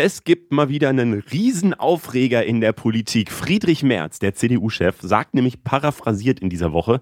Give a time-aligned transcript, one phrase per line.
[0.00, 3.32] Es gibt mal wieder einen Riesenaufreger in der Politik.
[3.32, 7.00] Friedrich Merz, der CDU-Chef, sagt nämlich paraphrasiert in dieser Woche,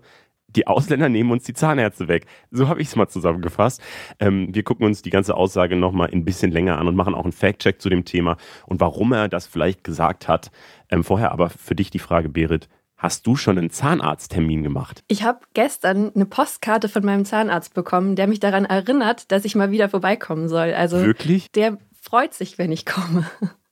[0.48, 2.24] die Ausländer nehmen uns die Zahnärzte weg.
[2.50, 3.82] So habe ich es mal zusammengefasst.
[4.18, 7.24] Ähm, wir gucken uns die ganze Aussage nochmal ein bisschen länger an und machen auch
[7.24, 10.50] einen Fact-Check zu dem Thema und warum er das vielleicht gesagt hat.
[10.88, 12.66] Ähm, vorher aber für dich die Frage, Berit.
[12.96, 15.04] Hast du schon einen Zahnarzttermin gemacht?
[15.08, 19.54] Ich habe gestern eine Postkarte von meinem Zahnarzt bekommen, der mich daran erinnert, dass ich
[19.54, 20.72] mal wieder vorbeikommen soll.
[20.72, 21.52] Also Wirklich?
[21.52, 21.76] Der
[22.06, 23.26] freut sich, wenn ich komme.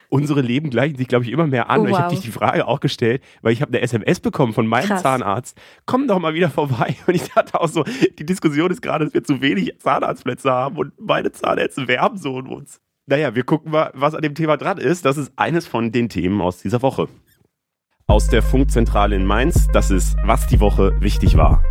[0.09, 1.81] Unsere Leben gleichen sich, glaube ich, immer mehr an.
[1.81, 2.13] Oh, Ich habe wow.
[2.13, 5.03] dich die Frage auch gestellt, weil ich habe eine SMS bekommen von meinem Krass.
[5.03, 5.59] Zahnarzt.
[5.87, 6.97] Komm doch mal wieder vorbei.
[7.07, 7.85] Und ich dachte auch so,
[8.19, 12.37] die Diskussion ist gerade, dass wir zu wenig Zahnarztplätze haben und meine Zahnärzte werben so
[12.37, 12.81] um uns.
[13.07, 15.05] Naja, wir gucken mal, was an dem Thema dran ist.
[15.05, 17.09] Das ist eines von den Themen aus dieser Woche.
[18.07, 21.63] Aus der Funkzentrale in Mainz, das ist, was die Woche wichtig war.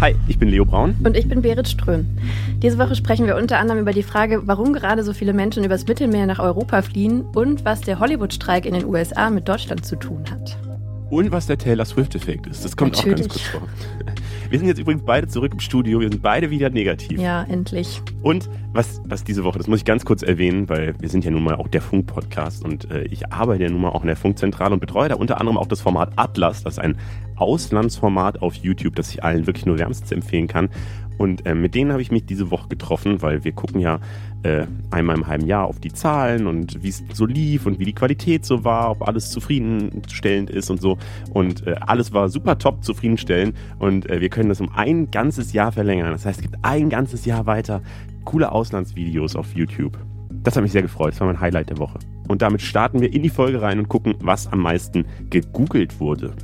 [0.00, 0.94] Hi, ich bin Leo Braun.
[1.02, 2.06] Und ich bin Berit Ström.
[2.62, 5.88] Diese Woche sprechen wir unter anderem über die Frage, warum gerade so viele Menschen übers
[5.88, 10.24] Mittelmeer nach Europa fliehen und was der Hollywood-Streik in den USA mit Deutschland zu tun
[10.30, 10.56] hat.
[11.10, 12.64] Und was der Taylor Swift-Effekt ist.
[12.64, 13.50] Das kommt auch ganz Natürlich.
[13.50, 13.68] kurz vor.
[14.50, 16.00] Wir sind jetzt übrigens beide zurück im Studio.
[16.00, 17.20] Wir sind beide wieder negativ.
[17.20, 18.00] Ja, endlich.
[18.22, 21.30] Und was, was diese Woche, das muss ich ganz kurz erwähnen, weil wir sind ja
[21.30, 24.16] nun mal auch der Funk-Podcast und äh, ich arbeite ja nun mal auch in der
[24.16, 26.62] Funkzentrale und betreue da unter anderem auch das Format Atlas.
[26.62, 26.96] Das ist ein
[27.36, 30.70] Auslandsformat auf YouTube, das ich allen wirklich nur wärmstens empfehlen kann.
[31.18, 34.00] Und äh, mit denen habe ich mich diese Woche getroffen, weil wir gucken ja
[34.44, 37.84] äh, einmal im halben Jahr auf die Zahlen und wie es so lief und wie
[37.84, 40.96] die Qualität so war, ob alles zufriedenstellend ist und so.
[41.32, 45.52] Und äh, alles war super top zufriedenstellend und äh, wir können das um ein ganzes
[45.52, 46.12] Jahr verlängern.
[46.12, 47.82] Das heißt, es gibt ein ganzes Jahr weiter
[48.24, 49.98] coole Auslandsvideos auf YouTube.
[50.30, 51.12] Das hat mich sehr gefreut.
[51.12, 51.98] Das war mein Highlight der Woche.
[52.28, 56.34] Und damit starten wir in die Folge rein und gucken, was am meisten gegoogelt wurde.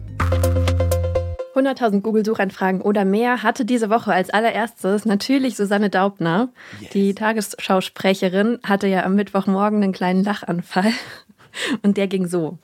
[1.54, 6.48] 100.000 Google-Suchanfragen oder mehr hatte diese Woche als allererstes natürlich Susanne Daubner.
[6.92, 10.92] Die Tagesschausprecherin hatte ja am Mittwochmorgen einen kleinen Lachanfall.
[11.82, 12.58] Und der ging so.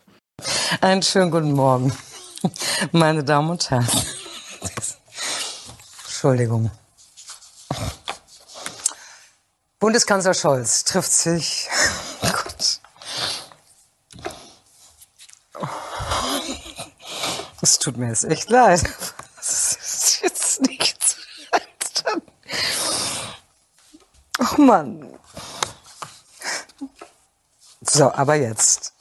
[0.80, 1.92] Einen schönen guten Morgen,
[2.92, 3.86] meine Damen und Herren.
[6.04, 6.70] Entschuldigung.
[9.78, 11.68] Bundeskanzler Scholz trifft sich.
[12.22, 12.80] Oh Gott.
[17.62, 18.82] Es tut mir jetzt echt leid.
[19.40, 21.16] Das ist jetzt nicht zu
[21.50, 22.22] leid.
[24.38, 25.14] Oh Mann.
[27.80, 28.92] So, aber jetzt.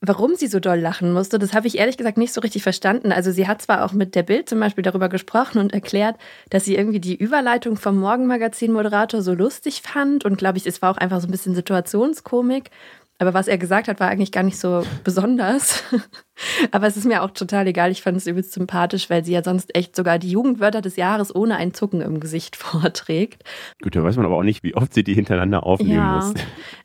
[0.00, 3.10] Warum sie so doll lachen musste, das habe ich ehrlich gesagt nicht so richtig verstanden.
[3.10, 6.16] Also sie hat zwar auch mit der Bild zum Beispiel darüber gesprochen und erklärt,
[6.50, 10.90] dass sie irgendwie die Überleitung vom Morgenmagazin-Moderator so lustig fand und glaube ich, es war
[10.90, 12.70] auch einfach so ein bisschen Situationskomik.
[13.18, 15.84] Aber was er gesagt hat, war eigentlich gar nicht so besonders.
[16.72, 17.92] Aber es ist mir auch total egal.
[17.92, 21.32] Ich fand es übelst sympathisch, weil sie ja sonst echt sogar die Jugendwörter des Jahres
[21.34, 23.44] ohne ein Zucken im Gesicht vorträgt.
[23.82, 26.16] Gut, da weiß man aber auch nicht, wie oft sie die hintereinander aufnehmen Ja.
[26.16, 26.34] muss.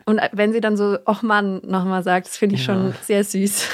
[0.06, 2.73] Und wenn sie dann so, och Mann, nochmal sagt, das finde ich Ja.
[2.75, 3.67] schon sehr süß.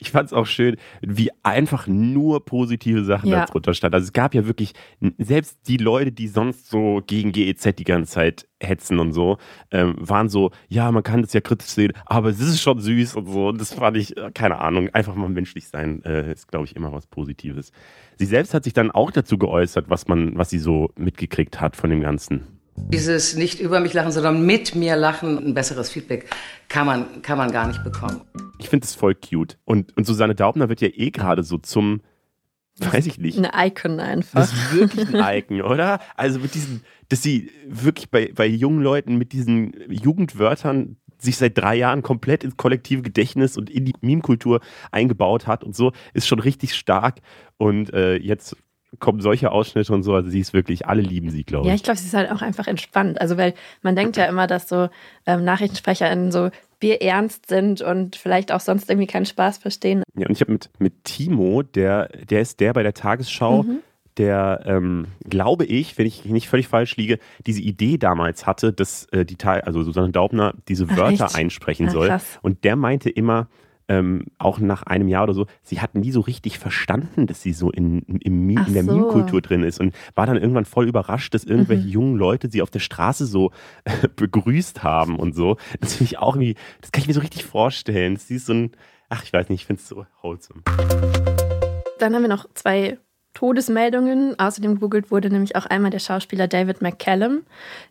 [0.00, 3.44] Ich fand es auch schön, wie einfach nur positive Sachen Ja.
[3.46, 3.94] darunter stand.
[3.94, 4.72] Also es gab ja wirklich,
[5.18, 9.36] selbst die Leute, die sonst so gegen GEZ die ganze Zeit hetzen und so,
[9.70, 13.16] ähm, waren so, ja, man kann das ja kritisch sehen, aber es ist schon süß
[13.16, 13.48] und so.
[13.48, 16.74] Und das fand ich, äh, keine Ahnung, einfach mal menschlich sein, äh, ist, glaube ich,
[16.76, 17.72] immer was Positives.
[18.16, 21.76] Sie selbst hat sich dann auch dazu geäußert, was man, was sie so mitgekriegt hat
[21.76, 22.53] von dem Ganzen.
[22.76, 26.28] Dieses nicht über mich lachen, sondern mit mir lachen, ein besseres Feedback
[26.68, 28.22] kann man, kann man gar nicht bekommen.
[28.58, 29.58] Ich finde es voll cute.
[29.64, 32.00] Und, und Susanne Daubner wird ja eh gerade so zum,
[32.78, 34.40] weiß ich nicht, Eine Icon einfach.
[34.40, 36.00] Das ist wirklich ein Icon, oder?
[36.16, 41.56] Also mit diesen, dass sie wirklich bei, bei jungen Leuten mit diesen Jugendwörtern sich seit
[41.56, 44.60] drei Jahren komplett ins kollektive Gedächtnis und in die Meme-Kultur
[44.90, 47.20] eingebaut hat und so, ist schon richtig stark.
[47.56, 48.56] Und äh, jetzt
[48.98, 51.68] kommen solche Ausschnitte und so, also sie ist wirklich, alle lieben sie, glaube ich.
[51.68, 53.20] Ja, ich glaube, sie ist halt auch einfach entspannt.
[53.20, 54.88] Also, weil man denkt ja immer, dass so
[55.26, 56.50] ähm, NachrichtensprecherInnen so
[56.80, 60.02] bierernst sind und vielleicht auch sonst irgendwie keinen Spaß verstehen.
[60.16, 63.64] Ja, und ich habe mit, mit Timo, der, der ist der bei der Tagesschau,
[64.16, 69.06] der, ähm, glaube ich, wenn ich nicht völlig falsch liege, diese Idee damals hatte, dass
[69.06, 71.34] äh, die also Susanne Daubner diese Ach, Wörter echt?
[71.36, 72.08] einsprechen Ah, soll.
[72.08, 72.38] krass.
[72.42, 73.48] Und der meinte immer,
[73.88, 77.52] ähm, auch nach einem Jahr oder so, sie hat nie so richtig verstanden, dass sie
[77.52, 78.90] so in, Mi- Ach in der so.
[78.92, 81.90] Meme-Kultur drin ist und war dann irgendwann voll überrascht, dass irgendwelche Mhm.
[81.92, 83.50] jungen Leute sie auf der Straße so
[84.16, 85.56] begrüßt haben und so.
[85.80, 88.16] Das finde ich auch irgendwie, das kann ich mir so richtig vorstellen.
[88.16, 88.72] Sie ist so ein,
[89.08, 90.62] ach, ich weiß nicht, ich finde es so wholesome.
[91.98, 92.98] Dann haben wir noch zwei
[93.34, 94.38] Todesmeldungen.
[94.38, 97.42] Außerdem googelt wurde nämlich auch einmal der Schauspieler David McCallum.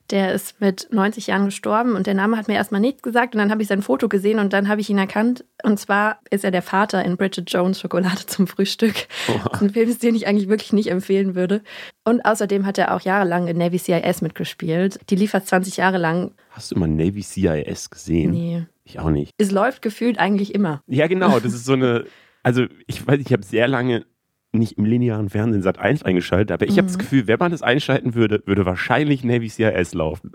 [0.10, 3.36] Der ist mit 90 Jahren gestorben und der Name hat mir erstmal nichts gesagt.
[3.36, 5.46] Und dann habe ich sein Foto gesehen und dann habe ich ihn erkannt.
[5.64, 8.96] Und zwar ist er der Vater in Bridget Jones Schokolade zum Frühstück.
[9.28, 9.50] Oh.
[9.60, 11.62] Ein Film, den ich eigentlich wirklich nicht empfehlen würde.
[12.04, 15.00] Und außerdem hat er auch jahrelang in Navy CIS mitgespielt.
[15.10, 16.32] Die lief fast 20 Jahre lang.
[16.50, 18.32] Hast du immer Navy CIS gesehen?
[18.32, 18.66] Nee.
[18.86, 19.32] Ich auch nicht.
[19.38, 20.82] Es läuft gefühlt eigentlich immer.
[20.88, 21.40] Ja, genau.
[21.40, 22.06] Das ist so eine.
[22.44, 24.06] Also, ich weiß, ich habe sehr lange
[24.54, 26.78] nicht im linearen Fernsehen Sat 1 eingeschaltet, aber ich mhm.
[26.78, 30.32] habe das Gefühl, wenn man das einschalten würde, würde wahrscheinlich Navy CIS laufen.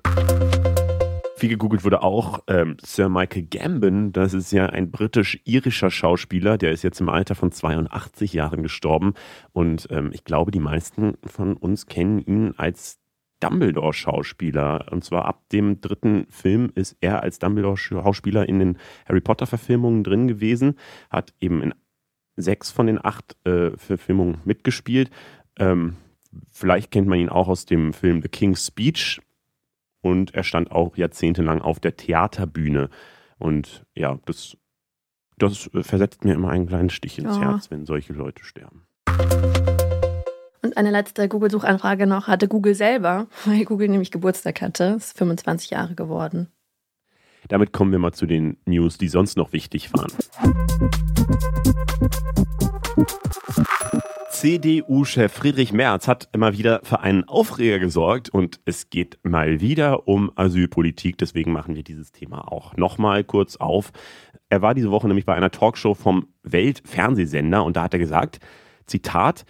[1.37, 4.13] Viel gegoogelt wurde auch ähm, Sir Michael Gambon.
[4.13, 6.59] Das ist ja ein britisch-irischer Schauspieler.
[6.59, 9.15] Der ist jetzt im Alter von 82 Jahren gestorben.
[9.53, 12.99] Und ähm, ich glaube, die meisten von uns kennen ihn als
[13.39, 14.87] Dumbledore-Schauspieler.
[14.91, 18.79] Und zwar ab dem dritten Film ist er als Dumbledore-Schauspieler in den
[19.09, 20.75] Harry Potter-Verfilmungen drin gewesen.
[21.09, 21.73] Hat eben in
[22.39, 25.11] sechs von den acht äh, Verfilmungen mitgespielt.
[25.59, 25.97] Ähm,
[26.51, 29.21] vielleicht kennt man ihn auch aus dem Film The King's Speech.
[30.01, 32.89] Und er stand auch jahrzehntelang auf der Theaterbühne.
[33.39, 34.57] Und ja, das,
[35.39, 37.41] das versetzt mir immer einen kleinen Stich ins oh.
[37.41, 38.87] Herz, wenn solche Leute sterben.
[40.63, 44.95] Und eine letzte Google-Suchanfrage noch hatte Google selber, weil Google nämlich Geburtstag hatte.
[44.97, 46.49] Ist 25 Jahre geworden.
[47.49, 50.13] Damit kommen wir mal zu den News, die sonst noch wichtig waren.
[54.31, 60.07] CDU-Chef Friedrich Merz hat immer wieder für einen Aufreger gesorgt und es geht mal wieder
[60.07, 61.19] um Asylpolitik.
[61.19, 63.91] Deswegen machen wir dieses Thema auch nochmal kurz auf.
[64.49, 68.39] Er war diese Woche nämlich bei einer Talkshow vom Weltfernsehsender und da hat er gesagt,
[68.87, 69.45] Zitat,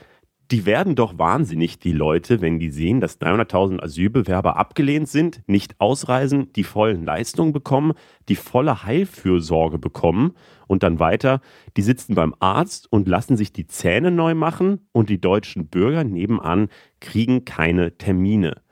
[0.50, 5.78] die werden doch wahnsinnig, die Leute, wenn die sehen, dass 300.000 Asylbewerber abgelehnt sind, nicht
[5.78, 7.92] ausreisen, die vollen Leistungen bekommen,
[8.30, 10.34] die volle Heilfürsorge bekommen
[10.68, 11.40] und dann weiter,
[11.76, 16.04] die sitzen beim Arzt und lassen sich die Zähne neu machen und die deutschen Bürger
[16.04, 16.68] nebenan
[17.00, 18.62] kriegen keine Termine.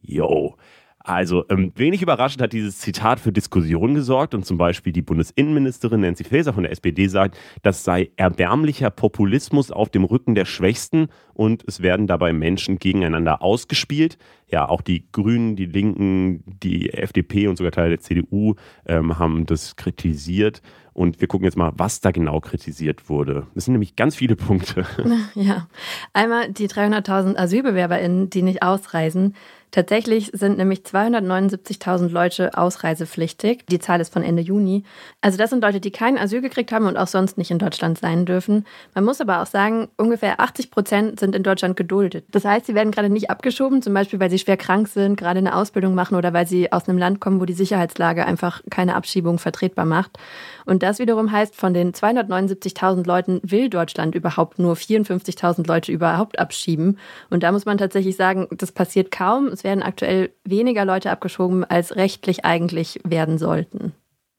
[0.00, 0.56] Yo,
[1.02, 6.02] also, ähm, wenig überraschend hat dieses Zitat für Diskussionen gesorgt und zum Beispiel die Bundesinnenministerin
[6.02, 11.08] Nancy Faeser von der SPD sagt, das sei erbärmlicher Populismus auf dem Rücken der Schwächsten
[11.32, 14.18] und es werden dabei Menschen gegeneinander ausgespielt.
[14.46, 18.56] Ja, auch die Grünen, die Linken, die FDP und sogar Teile der CDU
[18.86, 20.60] ähm, haben das kritisiert.
[21.00, 23.46] Und wir gucken jetzt mal, was da genau kritisiert wurde.
[23.54, 24.84] Das sind nämlich ganz viele Punkte.
[25.34, 25.66] Ja,
[26.12, 29.34] einmal die 300.000 AsylbewerberInnen, die nicht ausreisen.
[29.70, 33.66] Tatsächlich sind nämlich 279.000 Leute ausreisepflichtig.
[33.70, 34.84] Die Zahl ist von Ende Juni.
[35.20, 37.98] Also das sind Leute, die kein Asyl gekriegt haben und auch sonst nicht in Deutschland
[37.98, 38.66] sein dürfen.
[38.94, 42.24] Man muss aber auch sagen, ungefähr 80 Prozent sind in Deutschland geduldet.
[42.30, 45.38] Das heißt, sie werden gerade nicht abgeschoben, zum Beispiel weil sie schwer krank sind, gerade
[45.38, 48.96] eine Ausbildung machen oder weil sie aus einem Land kommen, wo die Sicherheitslage einfach keine
[48.96, 50.18] Abschiebung vertretbar macht.
[50.66, 56.38] Und das wiederum heißt, von den 279.000 Leuten will Deutschland überhaupt nur 54.000 Leute überhaupt
[56.38, 56.98] abschieben.
[57.28, 59.48] Und da muss man tatsächlich sagen, das passiert kaum.
[59.60, 63.92] Es werden aktuell weniger Leute abgeschoben, als rechtlich eigentlich werden sollten.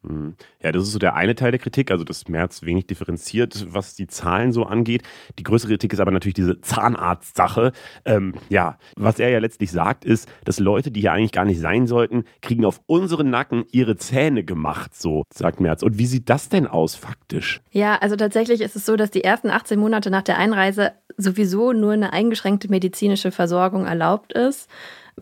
[0.03, 0.33] Hm.
[0.63, 3.93] Ja, das ist so der eine Teil der Kritik, also dass Merz wenig differenziert, was
[3.93, 5.03] die Zahlen so angeht.
[5.37, 7.71] Die größere Kritik ist aber natürlich diese Zahnarzt-Sache.
[8.03, 11.59] Ähm, ja, was er ja letztlich sagt, ist, dass Leute, die hier eigentlich gar nicht
[11.59, 15.83] sein sollten, kriegen auf unseren Nacken ihre Zähne gemacht, so sagt Merz.
[15.83, 17.61] Und wie sieht das denn aus faktisch?
[17.69, 21.73] Ja, also tatsächlich ist es so, dass die ersten 18 Monate nach der Einreise sowieso
[21.73, 24.67] nur eine eingeschränkte medizinische Versorgung erlaubt ist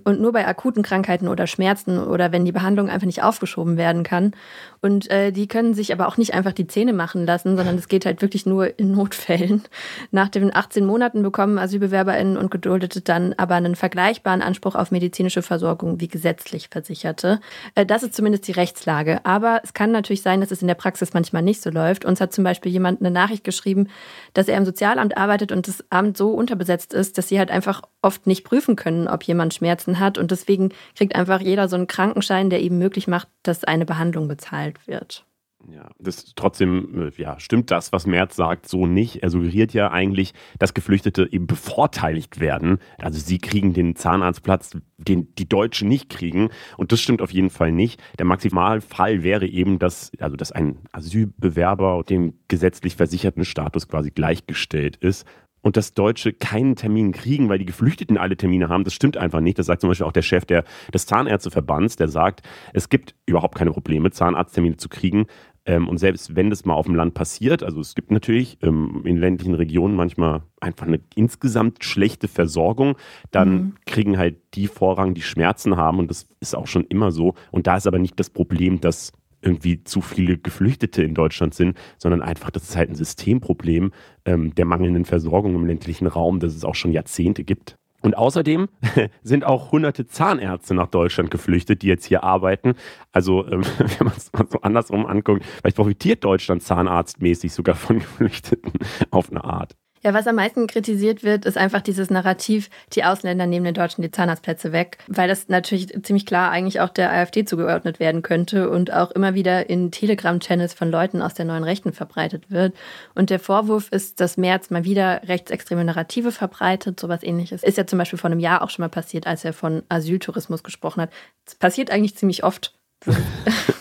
[0.04, 4.04] und nur bei akuten Krankheiten oder Schmerzen oder wenn die Behandlung einfach nicht aufgeschoben werden
[4.04, 4.34] kann.
[4.82, 7.88] Und äh, die können sich aber auch nicht einfach die Zähne machen lassen, sondern es
[7.90, 9.64] geht halt wirklich nur in Notfällen.
[10.12, 15.42] Nach den 18 Monaten bekommen AsylbewerberInnen und Geduldete dann aber einen vergleichbaren Anspruch auf medizinische
[15.42, 17.42] Versorgung wie gesetzlich Versicherte.
[17.76, 19.26] Äh, das ist zumindest die Rechtslage.
[19.26, 22.06] Aber es kann natürlich sein, dass es in der Praxis manchmal nicht so läuft.
[22.06, 23.90] Uns hat zum Beispiel jemand eine Nachricht geschrieben,
[24.34, 27.82] dass er im Sozialamt arbeitet und das Amt so unterbesetzt ist, dass sie halt einfach
[28.02, 30.18] oft nicht prüfen können, ob jemand Schmerzen hat.
[30.18, 34.28] Und deswegen kriegt einfach jeder so einen Krankenschein, der eben möglich macht, dass eine Behandlung
[34.28, 35.26] bezahlt wird.
[35.68, 39.24] Ja, das trotzdem, äh, ja, stimmt das, was Merz sagt, so nicht.
[39.24, 42.80] Er suggeriert ja eigentlich, dass Geflüchtete eben bevorteiligt werden.
[42.98, 46.50] Also sie kriegen den Zahnarztplatz, den die Deutschen nicht kriegen.
[46.78, 48.02] Und das stimmt auf jeden Fall nicht.
[48.18, 54.96] Der Maximalfall wäre eben, dass, also dass ein Asylbewerber dem gesetzlich versicherten Status quasi gleichgestellt
[54.96, 55.26] ist
[55.62, 59.42] und dass Deutsche keinen Termin kriegen, weil die Geflüchteten alle Termine haben, das stimmt einfach
[59.42, 59.60] nicht.
[59.60, 60.64] Das sagt zum Beispiel auch der Chef der,
[60.94, 62.42] des Zahnärzteverbands, der sagt,
[62.74, 65.28] es gibt überhaupt keine Probleme, Zahnarzttermine zu kriegen.
[65.66, 69.02] Ähm, und selbst wenn das mal auf dem Land passiert, also es gibt natürlich ähm,
[69.06, 72.96] in ländlichen Regionen manchmal einfach eine insgesamt schlechte Versorgung,
[73.32, 73.74] dann mhm.
[73.86, 76.00] kriegen halt die Vorrang, die Schmerzen haben.
[76.00, 77.36] Und das ist auch schon immer so.
[77.52, 81.78] Und da ist aber nicht das Problem, dass irgendwie zu viele Geflüchtete in Deutschland sind,
[81.98, 83.92] sondern einfach, das ist halt ein Systemproblem
[84.26, 87.76] ähm, der mangelnden Versorgung im ländlichen Raum, das es auch schon Jahrzehnte gibt.
[88.02, 88.70] Und außerdem
[89.24, 92.76] sind auch hunderte Zahnärzte nach Deutschland geflüchtet, die jetzt hier arbeiten.
[93.12, 98.00] Also, ähm, wenn man es mal so andersrum anguckt, vielleicht profitiert Deutschland zahnarztmäßig sogar von
[98.00, 98.72] Geflüchteten
[99.12, 99.76] auf eine Art.
[100.02, 104.02] Ja, was am meisten kritisiert wird, ist einfach dieses Narrativ, die Ausländer nehmen den Deutschen
[104.02, 108.70] die Zahnarztplätze weg, weil das natürlich ziemlich klar eigentlich auch der AfD zugeordnet werden könnte
[108.70, 112.76] und auch immer wieder in Telegram-Channels von Leuten aus der neuen Rechten verbreitet wird.
[113.14, 117.64] Und der Vorwurf ist, dass Merz mal wieder rechtsextreme Narrative verbreitet, sowas ähnliches.
[117.64, 120.64] Ist ja zum Beispiel vor einem Jahr auch schon mal passiert, als er von Asyltourismus
[120.64, 121.10] gesprochen hat.
[121.46, 122.74] Das passiert eigentlich ziemlich oft.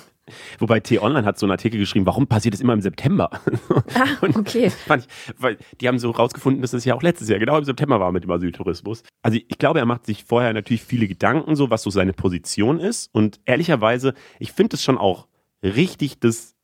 [0.59, 3.31] Wobei T-Online hat so einen Artikel geschrieben, warum passiert es immer im September?
[3.95, 4.67] Ah, okay.
[4.67, 5.07] Ich,
[5.39, 8.13] weil die haben so rausgefunden, dass es ja auch letztes Jahr genau im September war
[8.13, 9.03] mit dem Asyltourismus.
[9.23, 12.81] Also ich glaube, er macht sich vorher natürlich viele Gedanken, so was so seine Position
[12.81, 13.09] ist.
[13.13, 15.29] Und ehrlicherweise, ich finde es schon auch
[15.63, 16.55] richtig, dass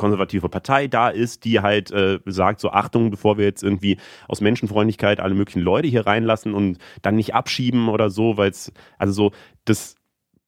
[0.00, 4.40] konservative Partei da ist, die halt äh, sagt, so Achtung, bevor wir jetzt irgendwie aus
[4.40, 9.12] Menschenfreundlichkeit alle möglichen Leute hier reinlassen und dann nicht abschieben oder so, weil es, also
[9.12, 9.32] so,
[9.66, 9.96] das,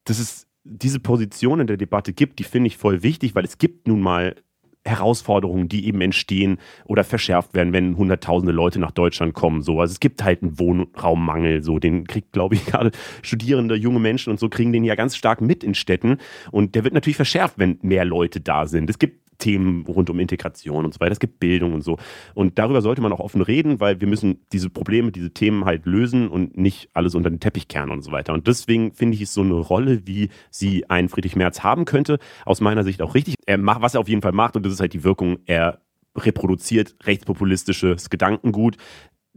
[0.04, 3.58] das ist diese Position in der Debatte gibt, die finde ich voll wichtig, weil es
[3.58, 4.36] gibt nun mal
[4.84, 9.62] Herausforderungen, die eben entstehen oder verschärft werden, wenn hunderttausende Leute nach Deutschland kommen.
[9.62, 9.80] So.
[9.80, 12.90] Also es gibt halt einen Wohnraummangel, so den kriegt, glaube ich, gerade
[13.22, 16.18] Studierende, junge Menschen und so kriegen den ja ganz stark mit in Städten.
[16.50, 18.90] Und der wird natürlich verschärft, wenn mehr Leute da sind.
[18.90, 21.12] Es gibt Themen rund um Integration und so weiter.
[21.12, 21.98] Es gibt Bildung und so.
[22.34, 25.84] Und darüber sollte man auch offen reden, weil wir müssen diese Probleme, diese Themen halt
[25.84, 28.32] lösen und nicht alles unter den Teppich kehren und so weiter.
[28.32, 32.18] Und deswegen finde ich es so eine Rolle, wie sie ein Friedrich Merz haben könnte,
[32.46, 33.34] aus meiner Sicht auch richtig.
[33.46, 35.80] Er macht, was er auf jeden Fall macht, und das ist halt die Wirkung, er
[36.16, 38.76] reproduziert rechtspopulistisches Gedankengut.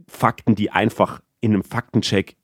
[0.06, 2.36] Fakten, die einfach in einem Faktencheck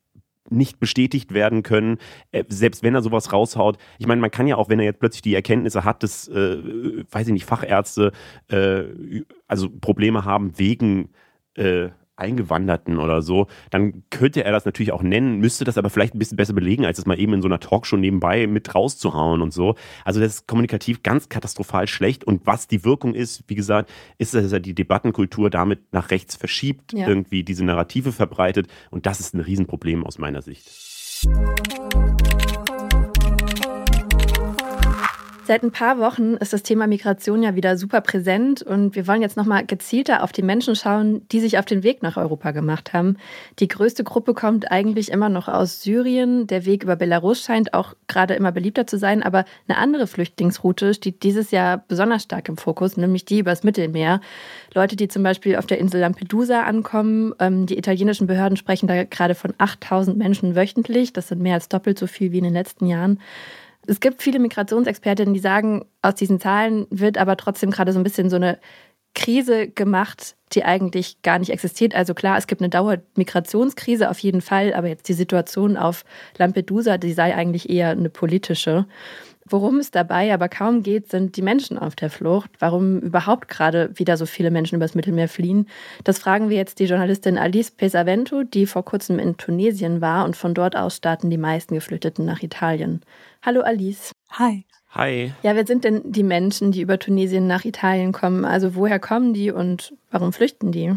[0.53, 1.99] nicht bestätigt werden können,
[2.31, 3.79] äh, selbst wenn er sowas raushaut.
[3.99, 7.05] Ich meine, man kann ja auch, wenn er jetzt plötzlich die Erkenntnisse hat, dass, äh,
[7.11, 8.13] weiß ich nicht, Fachärzte
[8.49, 8.85] äh,
[9.49, 11.11] also Probleme haben wegen
[11.55, 16.15] äh, Eingewanderten oder so, dann könnte er das natürlich auch nennen, müsste das aber vielleicht
[16.15, 19.43] ein bisschen besser belegen, als es mal eben in so einer Talkshow nebenbei mit rauszuhauen
[19.43, 19.75] und so.
[20.05, 24.35] Also das ist kommunikativ ganz katastrophal schlecht und was die Wirkung ist, wie gesagt, ist,
[24.35, 27.07] dass er die Debattenkultur damit nach rechts verschiebt, ja.
[27.07, 30.71] irgendwie diese Narrative verbreitet und das ist ein Riesenproblem aus meiner Sicht.
[35.45, 39.23] Seit ein paar Wochen ist das Thema Migration ja wieder super präsent und wir wollen
[39.23, 42.93] jetzt nochmal gezielter auf die Menschen schauen, die sich auf den Weg nach Europa gemacht
[42.93, 43.17] haben.
[43.59, 46.47] Die größte Gruppe kommt eigentlich immer noch aus Syrien.
[46.47, 50.95] Der Weg über Belarus scheint auch gerade immer beliebter zu sein, aber eine andere Flüchtlingsroute
[50.95, 54.21] steht dieses Jahr besonders stark im Fokus, nämlich die übers Mittelmeer.
[54.75, 57.35] Leute, die zum Beispiel auf der Insel Lampedusa ankommen.
[57.41, 61.13] Ähm, die italienischen Behörden sprechen da gerade von 8000 Menschen wöchentlich.
[61.13, 63.19] Das sind mehr als doppelt so viel wie in den letzten Jahren.
[63.87, 68.05] Es gibt viele Migrationsexpertinnen, die sagen, aus diesen Zahlen wird aber trotzdem gerade so ein
[68.05, 68.59] bisschen so eine
[69.15, 71.95] Krise gemacht, die eigentlich gar nicht existiert.
[71.95, 76.05] Also klar, es gibt eine Dauermigrationskrise auf jeden Fall, aber jetzt die Situation auf
[76.39, 78.87] Lampedusa, die sei eigentlich eher eine politische.
[79.45, 82.51] Worum es dabei aber kaum geht, sind die Menschen auf der Flucht.
[82.61, 85.69] Warum überhaupt gerade wieder so viele Menschen übers Mittelmeer fliehen?
[86.05, 90.37] Das fragen wir jetzt die Journalistin Alice Pesavento, die vor kurzem in Tunesien war und
[90.37, 93.03] von dort aus starten die meisten Geflüchteten nach Italien.
[93.45, 94.13] Hallo Alice.
[94.31, 94.65] Hi.
[94.91, 95.33] Hi.
[95.43, 98.45] Ja, wer sind denn die Menschen, die über Tunesien nach Italien kommen?
[98.45, 100.95] Also woher kommen die und warum flüchten die?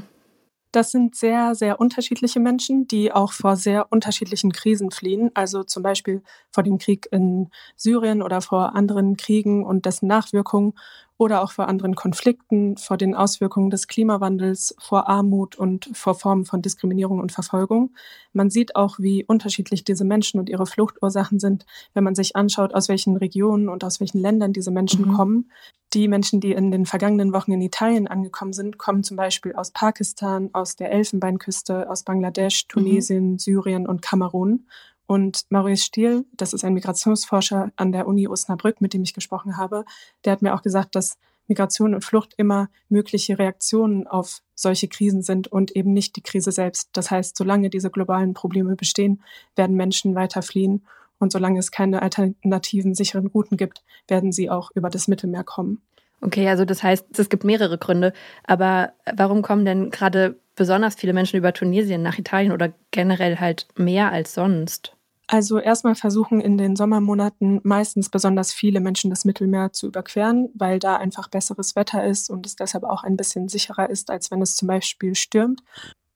[0.72, 5.32] Das sind sehr, sehr unterschiedliche Menschen, die auch vor sehr unterschiedlichen Krisen fliehen.
[5.34, 6.22] Also zum Beispiel
[6.52, 10.74] vor dem Krieg in Syrien oder vor anderen Kriegen und dessen Nachwirkungen
[11.18, 16.46] oder auch vor anderen Konflikten, vor den Auswirkungen des Klimawandels, vor Armut und vor Formen
[16.46, 17.96] von Diskriminierung und Verfolgung.
[18.34, 22.74] Man sieht auch, wie unterschiedlich diese Menschen und ihre Fluchtursachen sind, wenn man sich anschaut,
[22.74, 25.14] aus welchen Regionen und aus welchen Ländern diese Menschen mhm.
[25.14, 25.52] kommen.
[25.94, 29.72] Die Menschen, die in den vergangenen Wochen in Italien angekommen sind, kommen zum Beispiel aus
[29.72, 32.68] Pakistan, aus der Elfenbeinküste, aus Bangladesch, mhm.
[32.70, 33.40] Tunesien, mhm.
[33.40, 34.66] Syrien und Kamerun.
[35.08, 39.58] Und Maurice Stiel, das ist ein Migrationsforscher an der Uni Osnabrück, mit dem ich gesprochen
[39.58, 39.86] habe,
[40.24, 45.22] der hat mir auch gesagt, dass Migration und Flucht immer mögliche Reaktionen auf solche Krisen
[45.22, 46.90] sind und eben nicht die Krise selbst.
[46.94, 49.22] Das heißt, solange diese globalen Probleme bestehen,
[49.56, 50.86] werden Menschen weiter fliehen
[51.20, 55.82] und solange es keine alternativen sicheren Routen gibt, werden sie auch über das Mittelmeer kommen.
[56.22, 58.14] Okay, also das heißt, es gibt mehrere Gründe.
[58.44, 63.68] Aber warum kommen denn gerade besonders viele Menschen über Tunesien nach Italien oder generell halt
[63.76, 64.95] mehr als sonst?
[65.28, 70.78] Also erstmal versuchen in den Sommermonaten meistens besonders viele Menschen das Mittelmeer zu überqueren, weil
[70.78, 74.42] da einfach besseres Wetter ist und es deshalb auch ein bisschen sicherer ist, als wenn
[74.44, 75.62] es zum Beispiel stürmt.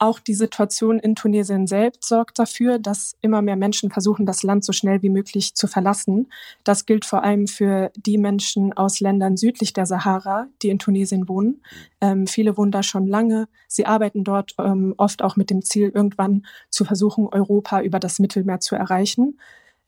[0.02, 4.64] Auch die Situation in Tunesien selbst sorgt dafür, dass immer mehr Menschen versuchen, das Land
[4.64, 6.32] so schnell wie möglich zu verlassen.
[6.64, 11.28] Das gilt vor allem für die Menschen aus Ländern südlich der Sahara, die in Tunesien
[11.28, 11.62] wohnen.
[12.00, 13.50] Ähm, viele wohnen da schon lange.
[13.68, 18.20] Sie arbeiten dort ähm, oft auch mit dem Ziel, irgendwann zu versuchen, Europa über das
[18.20, 19.38] Mittelmeer zu erreichen.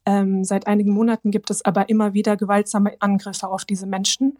[0.05, 4.37] Ähm, seit einigen Monaten gibt es aber immer wieder gewaltsame Angriffe auf diese Menschen.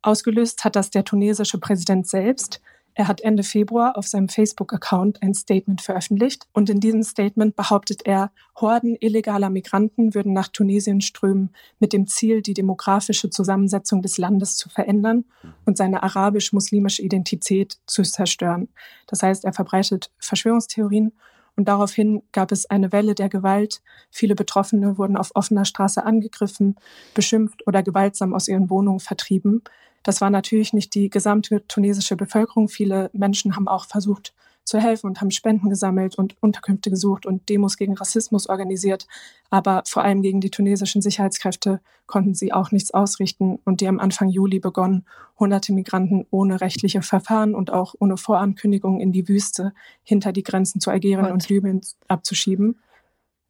[0.00, 2.62] Ausgelöst hat das der tunesische Präsident selbst.
[2.94, 8.04] Er hat Ende Februar auf seinem Facebook-Account ein Statement veröffentlicht und in diesem Statement behauptet
[8.04, 14.18] er, Horden illegaler Migranten würden nach Tunesien strömen mit dem Ziel, die demografische Zusammensetzung des
[14.18, 15.24] Landes zu verändern
[15.64, 18.68] und seine arabisch-muslimische Identität zu zerstören.
[19.06, 21.12] Das heißt, er verbreitet Verschwörungstheorien
[21.56, 23.82] und daraufhin gab es eine Welle der Gewalt.
[24.10, 26.76] Viele Betroffene wurden auf offener Straße angegriffen,
[27.14, 29.62] beschimpft oder gewaltsam aus ihren Wohnungen vertrieben.
[30.02, 32.68] Das war natürlich nicht die gesamte tunesische Bevölkerung.
[32.68, 37.48] Viele Menschen haben auch versucht zu helfen und haben Spenden gesammelt und Unterkünfte gesucht und
[37.48, 39.06] Demos gegen Rassismus organisiert.
[39.50, 44.00] Aber vor allem gegen die tunesischen Sicherheitskräfte konnten sie auch nichts ausrichten und die haben
[44.00, 45.04] Anfang Juli begonnen,
[45.38, 50.80] hunderte Migranten ohne rechtliche Verfahren und auch ohne Vorankündigung in die Wüste hinter die Grenzen
[50.80, 52.78] zu Algerien und, und Libyen abzuschieben.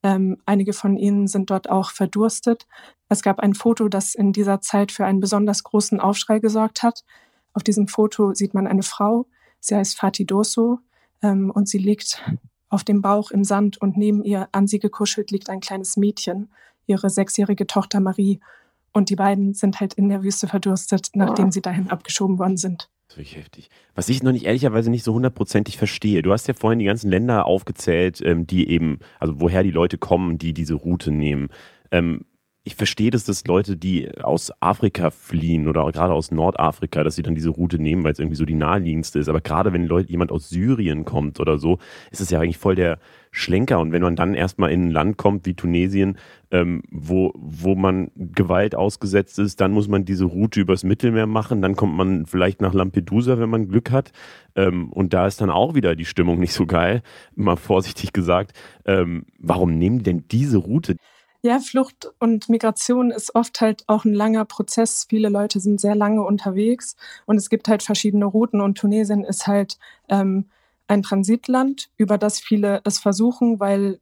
[0.02, 2.66] Ähm, einige von ihnen sind dort auch verdurstet.
[3.08, 7.04] Es gab ein Foto, das in dieser Zeit für einen besonders großen Aufschrei gesorgt hat.
[7.52, 9.26] Auf diesem Foto sieht man eine Frau.
[9.58, 10.78] Sie heißt Fatih Dosso
[11.22, 12.24] ähm, und sie liegt
[12.68, 16.50] auf dem Bauch im Sand und neben ihr an sie gekuschelt liegt ein kleines Mädchen,
[16.86, 18.40] ihre sechsjährige Tochter Marie.
[18.92, 21.50] Und die beiden sind halt in der Wüste verdurstet, nachdem oh.
[21.50, 22.88] sie dahin abgeschoben worden sind.
[23.10, 23.70] Das ist wirklich heftig.
[23.96, 26.22] Was ich noch nicht ehrlicherweise nicht so hundertprozentig verstehe.
[26.22, 29.98] Du hast ja vorhin die ganzen Länder aufgezählt, ähm, die eben, also woher die Leute
[29.98, 31.48] kommen, die diese Route nehmen.
[31.90, 32.24] Ähm,
[32.70, 37.22] ich verstehe das, dass Leute, die aus Afrika fliehen oder gerade aus Nordafrika, dass sie
[37.22, 39.28] dann diese Route nehmen, weil es irgendwie so die naheliegendste ist.
[39.28, 41.78] Aber gerade wenn Leute, jemand aus Syrien kommt oder so,
[42.12, 43.00] ist es ja eigentlich voll der
[43.32, 43.80] Schlenker.
[43.80, 46.16] Und wenn man dann erstmal in ein Land kommt wie Tunesien,
[46.52, 51.62] ähm, wo, wo man Gewalt ausgesetzt ist, dann muss man diese Route übers Mittelmeer machen.
[51.62, 54.12] Dann kommt man vielleicht nach Lampedusa, wenn man Glück hat.
[54.54, 57.02] Ähm, und da ist dann auch wieder die Stimmung nicht so geil,
[57.34, 58.52] mal vorsichtig gesagt.
[58.84, 60.94] Ähm, warum nehmen die denn diese Route?
[61.42, 65.06] Ja, Flucht und Migration ist oft halt auch ein langer Prozess.
[65.08, 69.46] Viele Leute sind sehr lange unterwegs und es gibt halt verschiedene Routen und Tunesien ist
[69.46, 69.78] halt
[70.10, 70.50] ähm,
[70.86, 74.00] ein Transitland, über das viele es versuchen, weil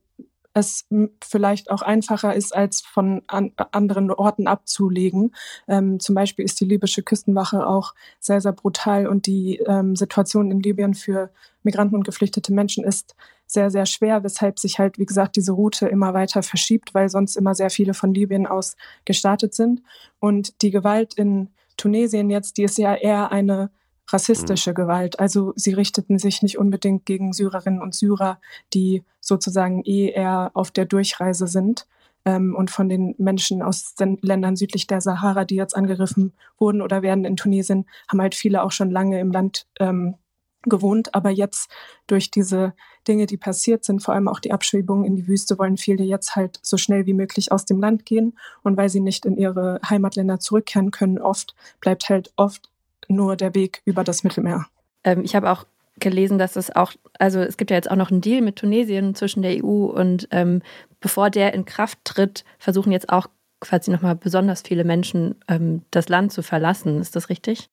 [0.53, 0.87] es
[1.23, 5.35] vielleicht auch einfacher ist, als von an anderen Orten abzulegen.
[5.69, 10.51] Ähm, zum Beispiel ist die libysche Küstenwache auch sehr, sehr brutal und die ähm, Situation
[10.51, 11.31] in Libyen für
[11.63, 13.15] Migranten und geflüchtete Menschen ist
[13.49, 17.37] sehr, sehr schwer, weshalb sich halt, wie gesagt, diese Route immer weiter verschiebt, weil sonst
[17.37, 19.83] immer sehr viele von Libyen aus gestartet sind.
[20.21, 23.71] Und die Gewalt in Tunesien jetzt, die ist ja eher eine
[24.09, 24.75] rassistische mhm.
[24.75, 25.19] Gewalt.
[25.19, 28.41] Also sie richteten sich nicht unbedingt gegen Syrerinnen und Syrer,
[28.75, 31.87] die sozusagen eh eher auf der Durchreise sind.
[32.25, 36.83] Ähm, und von den Menschen aus den Ländern südlich der Sahara, die jetzt angegriffen wurden
[36.83, 40.17] oder werden in Tunesien, haben halt viele auch schon lange im Land ähm,
[40.63, 41.15] gewohnt.
[41.15, 41.71] Aber jetzt
[42.07, 42.75] durch diese
[43.09, 46.37] Dinge, die passiert sind, vor allem auch die Abschiebungen in die Wüste, wollen viele jetzt
[46.37, 48.39] halt so schnell wie möglich aus dem Land gehen.
[48.63, 52.69] Und weil sie nicht in ihre Heimatländer zurückkehren können, oft bleibt halt oft
[53.09, 54.67] nur der Weg über das Mittelmeer.
[55.05, 55.65] Ähm, ich habe auch
[55.99, 59.15] gelesen, dass es auch, also es gibt ja jetzt auch noch einen Deal mit Tunesien
[59.15, 60.63] zwischen der EU und ähm,
[61.01, 63.27] bevor der in Kraft tritt, versuchen jetzt auch
[63.61, 67.01] quasi nochmal besonders viele Menschen ähm, das Land zu verlassen.
[67.01, 67.71] Ist das richtig?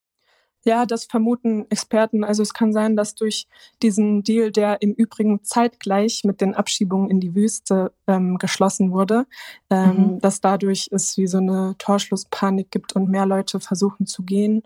[0.65, 2.23] Ja, das vermuten Experten.
[2.23, 3.47] Also es kann sein, dass durch
[3.83, 9.27] diesen Deal, der im Übrigen zeitgleich mit den Abschiebungen in die Wüste ähm, geschlossen wurde,
[9.69, 10.19] ähm, mhm.
[10.21, 14.63] dass dadurch es wie so eine Torschlusspanik gibt und mehr Leute versuchen zu gehen.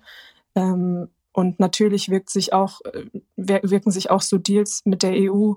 [0.56, 5.56] Ähm, und natürlich wirkt sich auch, äh, wirken sich auch so Deals mit der EU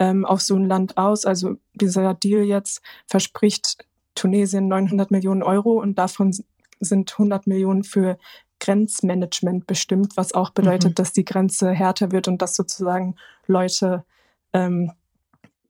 [0.00, 1.24] ähm, auf so ein Land aus.
[1.24, 6.32] Also dieser Deal jetzt verspricht Tunesien 900 Millionen Euro und davon
[6.80, 8.18] sind 100 Millionen für
[8.60, 10.94] Grenzmanagement bestimmt, was auch bedeutet, mhm.
[10.94, 14.04] dass die Grenze härter wird und dass sozusagen Leute
[14.52, 14.92] ähm,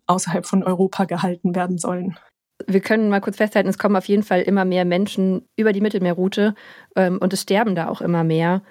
[0.07, 2.19] außerhalb von Europa gehalten werden sollen.
[2.67, 5.81] Wir können mal kurz festhalten, es kommen auf jeden Fall immer mehr Menschen über die
[5.81, 6.55] Mittelmeerroute
[6.95, 8.63] ähm, und es sterben da auch immer mehr.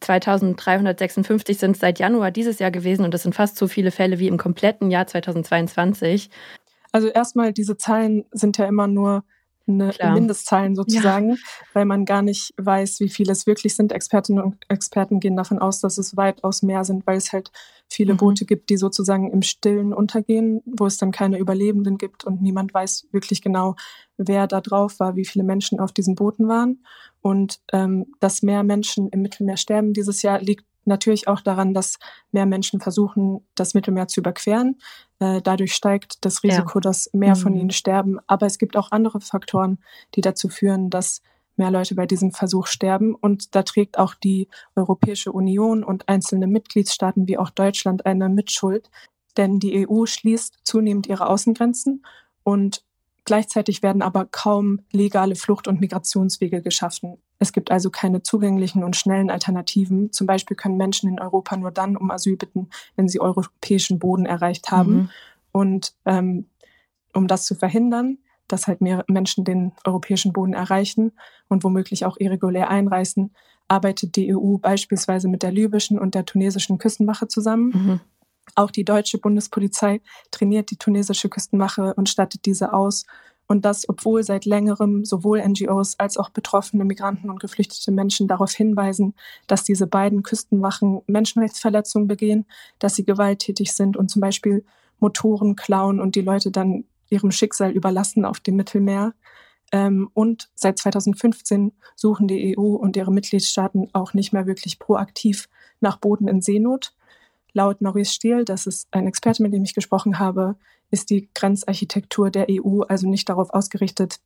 [0.00, 4.18] 2356 sind es seit Januar dieses Jahr gewesen und das sind fast so viele Fälle
[4.18, 6.30] wie im kompletten Jahr 2022.
[6.92, 9.24] Also erstmal, diese Zahlen sind ja immer nur
[9.68, 10.14] eine Klar.
[10.14, 11.36] Mindestzahlen sozusagen, ja.
[11.72, 13.92] weil man gar nicht weiß, wie viele es wirklich sind.
[13.92, 17.50] Expertinnen und Experten gehen davon aus, dass es weitaus mehr sind, weil es halt
[17.88, 18.18] viele mhm.
[18.18, 22.74] Boote gibt, die sozusagen im Stillen untergehen, wo es dann keine Überlebenden gibt und niemand
[22.74, 23.76] weiß wirklich genau,
[24.16, 26.84] wer da drauf war, wie viele Menschen auf diesen Booten waren.
[27.20, 31.98] Und ähm, dass mehr Menschen im Mittelmeer sterben dieses Jahr liegt natürlich auch daran, dass
[32.32, 34.78] mehr Menschen versuchen, das Mittelmeer zu überqueren.
[35.20, 36.80] Äh, dadurch steigt das Risiko, ja.
[36.80, 37.40] dass mehr mhm.
[37.40, 38.18] von ihnen sterben.
[38.26, 39.78] Aber es gibt auch andere Faktoren,
[40.14, 41.22] die dazu führen, dass
[41.56, 43.14] mehr Leute bei diesem Versuch sterben.
[43.14, 48.90] Und da trägt auch die Europäische Union und einzelne Mitgliedstaaten wie auch Deutschland eine Mitschuld.
[49.36, 52.02] Denn die EU schließt zunehmend ihre Außengrenzen
[52.42, 52.82] und
[53.28, 57.18] Gleichzeitig werden aber kaum legale Flucht- und Migrationswege geschaffen.
[57.38, 60.12] Es gibt also keine zugänglichen und schnellen Alternativen.
[60.12, 64.26] Zum Beispiel können Menschen in Europa nur dann um Asyl bitten, wenn sie europäischen Boden
[64.26, 64.92] erreicht haben.
[64.92, 65.10] Mhm.
[65.52, 66.46] Und ähm,
[67.14, 71.12] um das zu verhindern, dass halt mehr Menschen den europäischen Boden erreichen
[71.48, 73.34] und womöglich auch irregulär einreisen,
[73.68, 77.68] arbeitet die EU beispielsweise mit der libyschen und der tunesischen Küstenwache zusammen.
[77.68, 78.00] Mhm.
[78.54, 83.04] Auch die deutsche Bundespolizei trainiert die tunesische Küstenwache und stattet diese aus.
[83.48, 88.52] Und das, obwohl seit längerem sowohl NGOs als auch betroffene Migranten und geflüchtete Menschen darauf
[88.52, 89.14] hinweisen,
[89.46, 92.44] dass diese beiden Küstenwachen Menschenrechtsverletzungen begehen,
[92.78, 94.64] dass sie gewalttätig sind und zum Beispiel
[95.00, 99.14] Motoren klauen und die Leute dann ihrem Schicksal überlassen auf dem Mittelmeer.
[99.72, 105.48] Ähm, und seit 2015 suchen die EU und ihre Mitgliedstaaten auch nicht mehr wirklich proaktiv
[105.80, 106.94] nach Boden in Seenot.
[107.54, 110.56] Laut Maurice Stiel, das ist ein Experte, mit dem ich gesprochen habe,
[110.90, 114.20] ist die Grenzarchitektur der EU also nicht darauf ausgerichtet,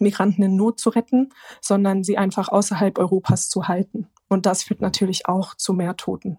[0.00, 4.08] Migranten in Not zu retten, sondern sie einfach außerhalb Europas zu halten.
[4.28, 6.38] Und das führt natürlich auch zu mehr Toten.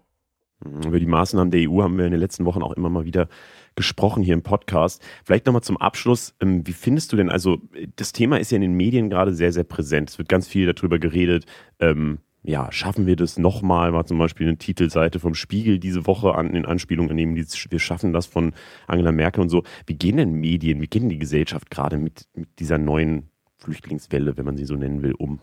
[0.64, 3.28] Über die Maßnahmen der EU haben wir in den letzten Wochen auch immer mal wieder
[3.74, 5.02] gesprochen hier im Podcast.
[5.22, 6.34] Vielleicht nochmal zum Abschluss.
[6.40, 7.58] Ähm, wie findest du denn, also
[7.96, 10.10] das Thema ist ja in den Medien gerade sehr, sehr präsent.
[10.10, 11.44] Es wird ganz viel darüber geredet.
[11.78, 16.34] Ähm, ja, schaffen wir das nochmal, war zum Beispiel eine Titelseite vom Spiegel diese Woche
[16.34, 18.54] an, in Anspielung an eben wir schaffen das von
[18.86, 19.64] Angela Merkel und so.
[19.86, 24.36] Wie gehen denn Medien, wie geht denn die Gesellschaft gerade mit, mit dieser neuen Flüchtlingswelle,
[24.36, 25.40] wenn man sie so nennen will, um?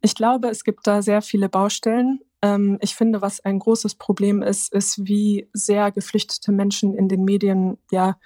[0.00, 2.20] Ich glaube, es gibt da sehr viele Baustellen.
[2.42, 7.24] Ähm, ich finde, was ein großes Problem ist, ist, wie sehr geflüchtete Menschen in den
[7.24, 8.16] Medien ja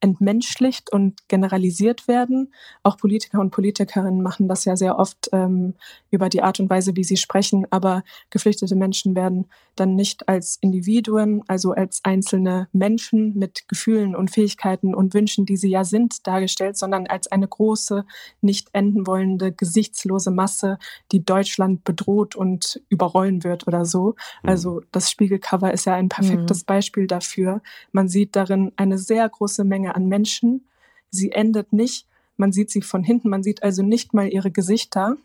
[0.00, 2.52] entmenschlicht und generalisiert werden.
[2.82, 5.74] Auch Politiker und Politikerinnen machen das ja sehr oft ähm,
[6.10, 7.66] über die Art und Weise, wie sie sprechen.
[7.70, 14.30] Aber geflüchtete Menschen werden dann nicht als Individuen, also als einzelne Menschen mit Gefühlen und
[14.30, 18.04] Fähigkeiten und Wünschen, die sie ja sind, dargestellt, sondern als eine große,
[18.40, 20.78] nicht enden wollende, gesichtslose Masse,
[21.12, 24.14] die Deutschland bedroht und überrollen wird oder so.
[24.42, 24.48] Mhm.
[24.48, 26.66] Also das Spiegelcover ist ja ein perfektes mhm.
[26.66, 27.62] Beispiel dafür.
[27.92, 30.66] Man sieht darin eine sehr große Menge Menge an Menschen.
[31.10, 32.06] Sie endet nicht.
[32.36, 33.28] Man sieht sie von hinten.
[33.28, 35.16] Man sieht also nicht mal ihre Gesichter.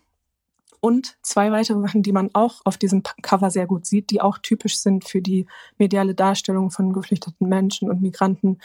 [0.80, 4.38] Und zwei weitere Sachen, die man auch auf diesem Cover sehr gut sieht, die auch
[4.38, 5.46] typisch sind für die
[5.78, 8.58] mediale Darstellung von geflüchteten Menschen und Migranten,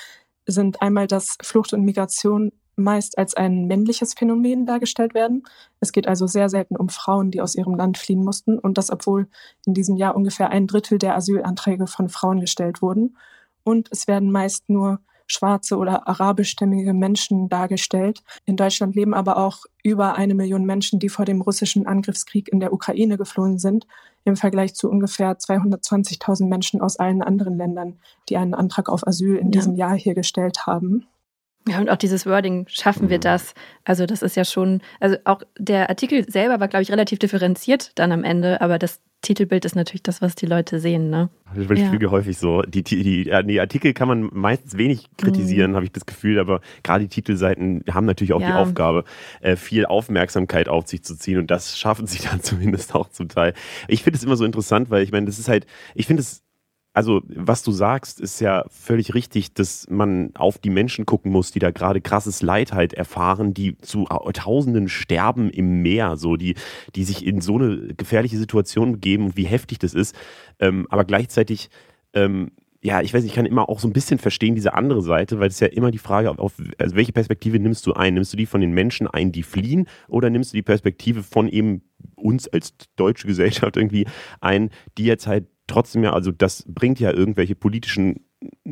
[0.46, 5.44] sind einmal, dass Flucht und Migration meist als ein männliches Phänomen dargestellt werden.
[5.80, 8.90] Es geht also sehr selten um Frauen, die aus ihrem Land fliehen mussten und das,
[8.90, 9.28] obwohl
[9.66, 13.18] in diesem Jahr ungefähr ein Drittel der Asylanträge von Frauen gestellt wurden.
[13.64, 15.00] Und es werden meist nur
[15.32, 18.24] schwarze oder arabischstämmige Menschen dargestellt.
[18.46, 22.60] In Deutschland leben aber auch über eine Million Menschen, die vor dem russischen Angriffskrieg in
[22.60, 23.88] der Ukraine geflohen sind,
[24.24, 29.38] im Vergleich zu ungefähr 220.000 Menschen aus allen anderen Ländern, die einen Antrag auf Asyl
[29.38, 29.52] in ja.
[29.52, 31.08] diesem Jahr hier gestellt haben.
[31.68, 33.54] Ja, und auch dieses Wording, schaffen wir das?
[33.86, 37.92] Also, das ist ja schon, also auch der Artikel selber war, glaube ich, relativ differenziert
[37.96, 41.30] dann am Ende, aber das Titelbild ist natürlich das, was die Leute sehen, ne?
[41.56, 41.92] Ich ja.
[41.92, 42.64] füge häufig so.
[42.64, 45.76] Die, die, die, Artikel kann man meistens wenig kritisieren, mhm.
[45.76, 48.48] habe ich das Gefühl, aber gerade die Titelseiten haben natürlich auch ja.
[48.48, 49.04] die Aufgabe,
[49.42, 53.30] äh, viel Aufmerksamkeit auf sich zu ziehen und das schaffen sie dann zumindest auch zum
[53.30, 53.54] Teil.
[53.88, 56.44] Ich finde es immer so interessant, weil ich meine, das ist halt, ich finde es
[56.94, 61.52] also was du sagst, ist ja völlig richtig, dass man auf die Menschen gucken muss,
[61.52, 66.56] die da gerade krasses Leid halt erfahren, die zu Tausenden sterben im Meer, so die,
[66.96, 70.16] die sich in so eine gefährliche Situation begeben und wie heftig das ist.
[70.60, 71.70] Ähm, aber gleichzeitig
[72.14, 72.52] ähm,
[72.84, 75.50] ja, ich weiß, ich kann immer auch so ein bisschen verstehen, diese andere Seite, weil
[75.50, 78.16] es ja immer die Frage, auf also welche Perspektive nimmst du ein?
[78.16, 81.48] Nimmst du die von den Menschen ein, die fliehen, oder nimmst du die Perspektive von
[81.48, 81.84] eben
[82.16, 84.08] uns als deutsche Gesellschaft irgendwie
[84.40, 88.26] ein, die jetzt halt trotzdem ja, also das bringt ja irgendwelche politischen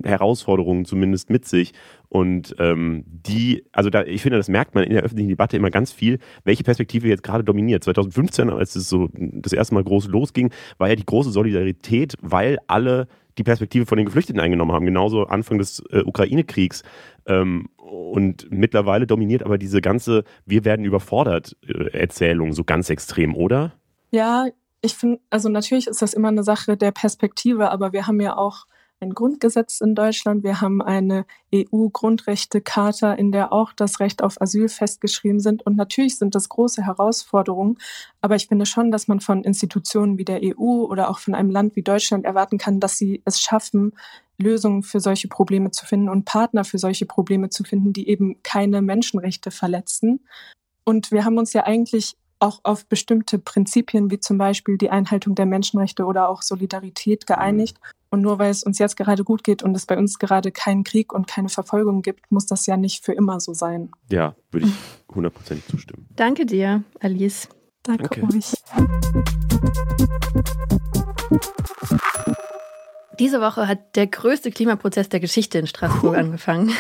[0.04, 1.74] Herausforderungen zumindest mit sich.
[2.08, 5.70] Und ähm, die, also da, ich finde, das merkt man in der öffentlichen Debatte immer
[5.70, 7.84] ganz viel, welche Perspektive jetzt gerade dominiert.
[7.84, 12.58] 2015, als es so das erste Mal groß losging, war ja die große Solidarität, weil
[12.66, 13.08] alle
[13.40, 16.84] die Perspektive von den Geflüchteten eingenommen haben, genauso Anfang des äh, Ukraine-Kriegs.
[17.26, 23.36] Ähm, und mittlerweile dominiert aber diese ganze Wir werden überfordert äh, Erzählung so ganz extrem,
[23.36, 23.74] oder?
[24.12, 24.48] Ja,
[24.82, 28.38] ich finde, also natürlich ist das immer eine Sache der Perspektive, aber wir haben ja
[28.38, 28.66] auch
[29.02, 30.44] ein Grundgesetz in Deutschland.
[30.44, 35.66] Wir haben eine EU-Grundrechtecharta, in der auch das Recht auf Asyl festgeschrieben sind.
[35.66, 37.78] Und natürlich sind das große Herausforderungen.
[38.22, 41.50] Aber ich finde schon, dass man von Institutionen wie der EU oder auch von einem
[41.50, 43.94] Land wie Deutschland erwarten kann, dass sie es schaffen,
[44.38, 48.42] Lösungen für solche Probleme zu finden und Partner für solche Probleme zu finden, die eben
[48.44, 50.26] keine Menschenrechte verletzen.
[50.84, 55.36] Und wir haben uns ja eigentlich auch auf bestimmte Prinzipien wie zum Beispiel die Einhaltung
[55.36, 57.78] der Menschenrechte oder auch Solidarität geeinigt.
[58.12, 60.84] Und nur weil es uns jetzt gerade gut geht und es bei uns gerade keinen
[60.84, 63.92] Krieg und keine Verfolgung gibt, muss das ja nicht für immer so sein.
[64.10, 66.08] Ja, würde ich hundertprozentig zustimmen.
[66.16, 67.48] Danke dir, Alice.
[67.84, 68.36] Danke, Danke.
[68.36, 68.54] euch.
[73.20, 76.72] Diese Woche hat der größte Klimaprozess der Geschichte in Straßburg angefangen.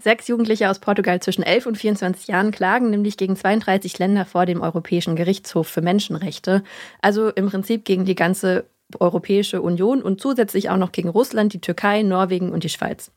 [0.00, 4.46] Sechs Jugendliche aus Portugal zwischen 11 und 24 Jahren klagen nämlich gegen 32 Länder vor
[4.46, 6.62] dem Europäischen Gerichtshof für Menschenrechte.
[7.02, 11.60] Also im Prinzip gegen die ganze Europäische Union und zusätzlich auch noch gegen Russland, die
[11.60, 13.12] Türkei, Norwegen und die Schweiz.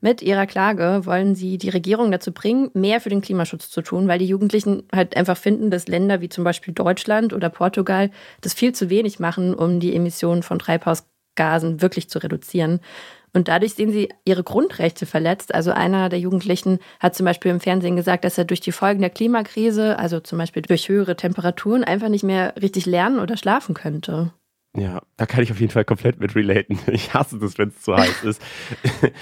[0.00, 4.08] Mit ihrer Klage wollen sie die Regierung dazu bringen, mehr für den Klimaschutz zu tun,
[4.08, 8.10] weil die Jugendlichen halt einfach finden, dass Länder wie zum Beispiel Deutschland oder Portugal
[8.42, 12.80] das viel zu wenig machen, um die Emissionen von Treibhausgasen Gasen wirklich zu reduzieren.
[13.32, 15.54] Und dadurch sehen sie ihre Grundrechte verletzt.
[15.54, 19.02] Also einer der Jugendlichen hat zum Beispiel im Fernsehen gesagt, dass er durch die Folgen
[19.02, 23.74] der Klimakrise, also zum Beispiel durch höhere Temperaturen, einfach nicht mehr richtig lernen oder schlafen
[23.74, 24.32] könnte.
[24.76, 26.78] Ja, da kann ich auf jeden Fall komplett mit relaten.
[26.92, 28.42] Ich hasse das, wenn es zu heiß ist.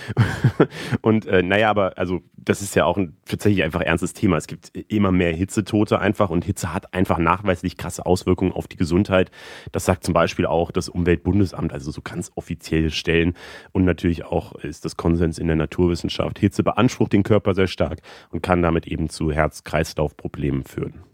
[1.00, 4.36] und äh, naja, aber also das ist ja auch ein tatsächlich einfach ernstes Thema.
[4.36, 8.76] Es gibt immer mehr Hitzetote einfach und Hitze hat einfach nachweislich krasse Auswirkungen auf die
[8.76, 9.30] Gesundheit.
[9.70, 13.34] Das sagt zum Beispiel auch das Umweltbundesamt, also so ganz offizielle Stellen.
[13.72, 16.38] Und natürlich auch ist das Konsens in der Naturwissenschaft.
[16.38, 21.04] Hitze beansprucht den Körper sehr stark und kann damit eben zu Herz-Kreislauf-Problemen führen.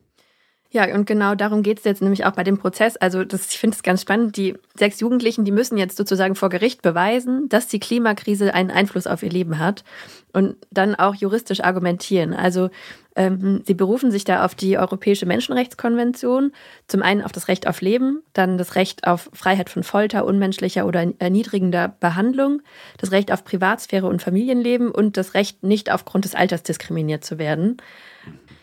[0.72, 2.96] Ja, und genau darum geht es jetzt nämlich auch bei dem Prozess.
[2.96, 4.37] Also das, ich finde es ganz spannend.
[4.37, 9.09] Die sechs Jugendlichen, die müssen jetzt sozusagen vor Gericht beweisen, dass die Klimakrise einen Einfluss
[9.09, 9.83] auf ihr Leben hat
[10.33, 12.35] und dann auch juristisch argumentieren.
[12.35, 12.70] Also
[13.16, 16.52] ähm, sie berufen sich da auf die Europäische Menschenrechtskonvention,
[16.87, 20.87] zum einen auf das Recht auf Leben, dann das Recht auf Freiheit von Folter, unmenschlicher
[20.87, 22.62] oder erniedrigender Behandlung,
[22.98, 27.38] das Recht auf Privatsphäre und Familienleben und das Recht, nicht aufgrund des Alters diskriminiert zu
[27.38, 27.78] werden.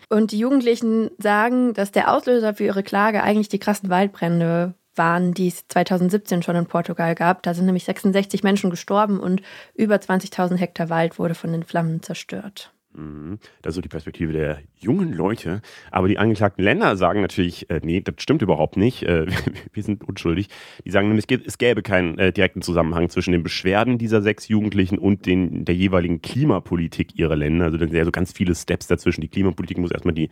[0.08, 5.32] Und die Jugendlichen sagen, dass der Auslöser für ihre Klage eigentlich die krassen Waldbrände waren,
[5.32, 7.42] die es 2017 schon in Portugal gab.
[7.42, 9.42] Da sind nämlich 66 Menschen gestorben und
[9.74, 12.72] über 20.000 Hektar Wald wurde von den Flammen zerstört.
[12.94, 13.38] Mhm.
[13.62, 15.60] Das ist so die Perspektive der jungen Leute.
[15.90, 19.02] Aber die angeklagten Länder sagen natürlich, äh, nee, das stimmt überhaupt nicht.
[19.02, 19.26] Äh,
[19.72, 20.48] wir sind unschuldig.
[20.84, 24.98] Die sagen nämlich, es gäbe keinen äh, direkten Zusammenhang zwischen den Beschwerden dieser sechs Jugendlichen
[24.98, 27.66] und den, der jeweiligen Klimapolitik ihrer Länder.
[27.66, 29.20] Also da sind ja so ganz viele Steps dazwischen.
[29.20, 30.30] Die Klimapolitik muss erstmal die,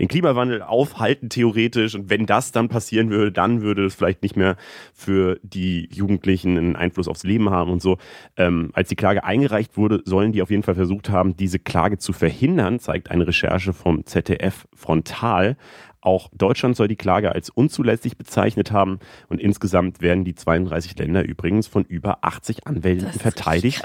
[0.00, 1.94] den Klimawandel aufhalten, theoretisch.
[1.94, 4.56] Und wenn das dann passieren würde, dann würde es vielleicht nicht mehr
[4.92, 7.98] für die Jugendlichen einen Einfluss aufs Leben haben und so.
[8.36, 11.98] Ähm, als die Klage eingereicht wurde, sollen die auf jeden Fall versucht haben, diese Klage
[11.98, 15.56] zu verhindern, zeigt eine Recherche vom ZDF Frontal.
[16.00, 21.24] Auch Deutschland soll die Klage als unzulässig bezeichnet haben und insgesamt werden die 32 Länder
[21.24, 23.82] übrigens von über 80 Anwälten verteidigt.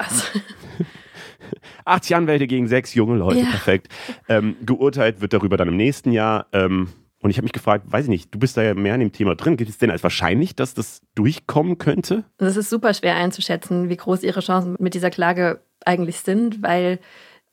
[1.86, 3.46] 80 Anwälte gegen sechs junge Leute, ja.
[3.46, 3.90] perfekt.
[4.28, 6.48] Ähm, geurteilt wird darüber dann im nächsten Jahr.
[6.54, 6.90] Ähm,
[7.22, 9.12] und ich habe mich gefragt, weiß ich nicht, du bist da ja mehr in dem
[9.12, 9.58] Thema drin.
[9.58, 12.24] Gibt es denn als wahrscheinlich, dass das durchkommen könnte?
[12.38, 17.00] Das ist super schwer einzuschätzen, wie groß ihre Chancen mit dieser Klage eigentlich sind, weil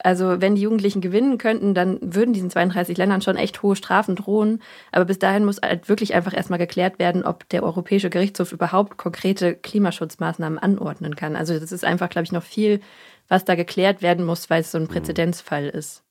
[0.02, 4.16] also wenn die Jugendlichen gewinnen könnten, dann würden diesen 32 Ländern schon echt hohe Strafen
[4.16, 4.60] drohen.
[4.92, 8.96] Aber bis dahin muss halt wirklich einfach erstmal geklärt werden, ob der Europäische Gerichtshof überhaupt
[8.96, 11.36] konkrete Klimaschutzmaßnahmen anordnen kann.
[11.36, 12.80] Also das ist einfach, glaube ich, noch viel,
[13.28, 16.02] was da geklärt werden muss, weil es so ein Präzedenzfall ist.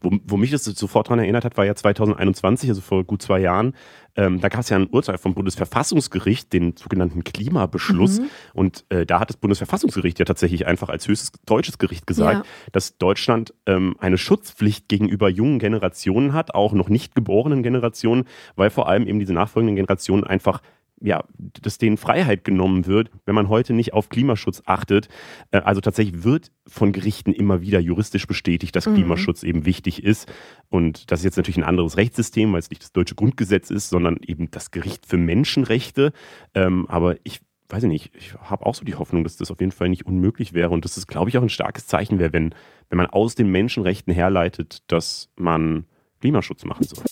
[0.00, 3.40] Wo, wo mich das sofort daran erinnert hat, war ja 2021, also vor gut zwei
[3.40, 3.74] Jahren.
[4.16, 8.20] Ähm, da gab es ja ein Urteil vom Bundesverfassungsgericht, den sogenannten Klimabeschluss.
[8.20, 8.30] Mhm.
[8.54, 12.70] Und äh, da hat das Bundesverfassungsgericht ja tatsächlich einfach als höchstes deutsches Gericht gesagt, ja.
[12.72, 18.24] dass Deutschland ähm, eine Schutzpflicht gegenüber jungen Generationen hat, auch noch nicht geborenen Generationen,
[18.56, 20.60] weil vor allem eben diese nachfolgenden Generationen einfach
[21.00, 21.24] ja,
[21.62, 25.08] dass denen Freiheit genommen wird, wenn man heute nicht auf Klimaschutz achtet.
[25.50, 28.94] Äh, also tatsächlich wird von Gerichten immer wieder juristisch bestätigt, dass mhm.
[28.94, 30.32] Klimaschutz eben wichtig ist.
[30.68, 33.90] Und das ist jetzt natürlich ein anderes Rechtssystem, weil es nicht das deutsche Grundgesetz ist,
[33.90, 36.12] sondern eben das Gericht für Menschenrechte.
[36.54, 39.72] Ähm, aber ich weiß nicht, ich habe auch so die Hoffnung, dass das auf jeden
[39.72, 42.54] Fall nicht unmöglich wäre und dass das, glaube ich, auch ein starkes Zeichen wäre, wenn,
[42.88, 45.84] wenn man aus den Menschenrechten herleitet, dass man
[46.20, 47.04] Klimaschutz machen soll.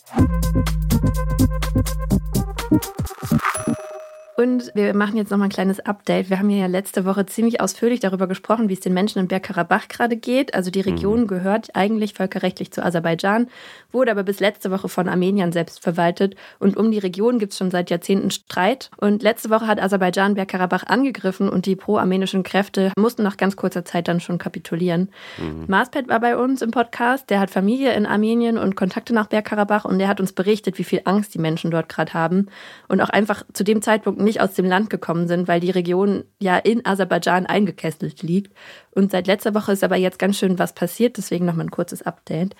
[4.36, 6.28] Und wir machen jetzt nochmal ein kleines Update.
[6.28, 9.86] Wir haben ja letzte Woche ziemlich ausführlich darüber gesprochen, wie es den Menschen in Bergkarabach
[9.86, 10.54] gerade geht.
[10.54, 11.26] Also die Region mhm.
[11.28, 13.46] gehört eigentlich völkerrechtlich zu Aserbaidschan,
[13.92, 16.34] wurde aber bis letzte Woche von Armeniern selbst verwaltet.
[16.58, 18.90] Und um die Region gibt es schon seit Jahrzehnten Streit.
[18.96, 23.84] Und letzte Woche hat Aserbaidschan Bergkarabach angegriffen und die pro-armenischen Kräfte mussten nach ganz kurzer
[23.84, 25.10] Zeit dann schon kapitulieren.
[25.38, 25.66] Mhm.
[25.68, 27.30] Marspet war bei uns im Podcast.
[27.30, 30.84] Der hat Familie in Armenien und Kontakte nach Bergkarabach und der hat uns berichtet, wie
[30.84, 32.48] viel Angst die Menschen dort gerade haben.
[32.88, 36.24] Und auch einfach zu dem Zeitpunkt nicht aus dem Land gekommen sind, weil die Region
[36.40, 38.52] ja in Aserbaidschan eingekesselt liegt.
[38.90, 42.02] Und seit letzter Woche ist aber jetzt ganz schön was passiert, deswegen nochmal ein kurzes
[42.02, 42.56] Update.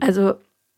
[0.00, 0.34] Also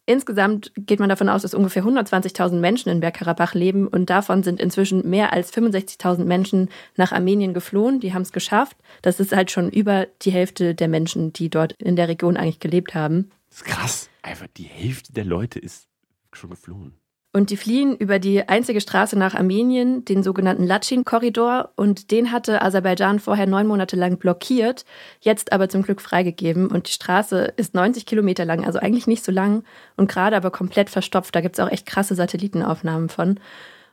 [0.07, 4.61] insgesamt geht man davon aus, dass ungefähr 120.000 Menschen in Bergkarabach leben und davon sind
[4.61, 8.01] inzwischen mehr als 65.000 Menschen nach Armenien geflohen.
[8.01, 8.77] Die haben es geschafft.
[9.03, 12.61] Das ist halt schon über die Hälfte der Menschen, die dort in der Region eigentlich
[12.61, 13.31] gelebt haben.
[13.51, 14.11] Das ist krass.
[14.23, 15.87] Einfach die Hälfte der Leute ist
[16.33, 17.00] schon geflohen.
[17.33, 21.71] Und die fliehen über die einzige Straße nach Armenien, den sogenannten Latschin-Korridor.
[21.77, 24.85] Und den hatte Aserbaidschan vorher neun Monate lang blockiert,
[25.21, 26.67] jetzt aber zum Glück freigegeben.
[26.67, 29.63] Und die Straße ist 90 Kilometer lang, also eigentlich nicht so lang
[29.97, 31.35] und gerade aber komplett verstopft.
[31.37, 33.39] Da gibt es auch echt krasse Satellitenaufnahmen von.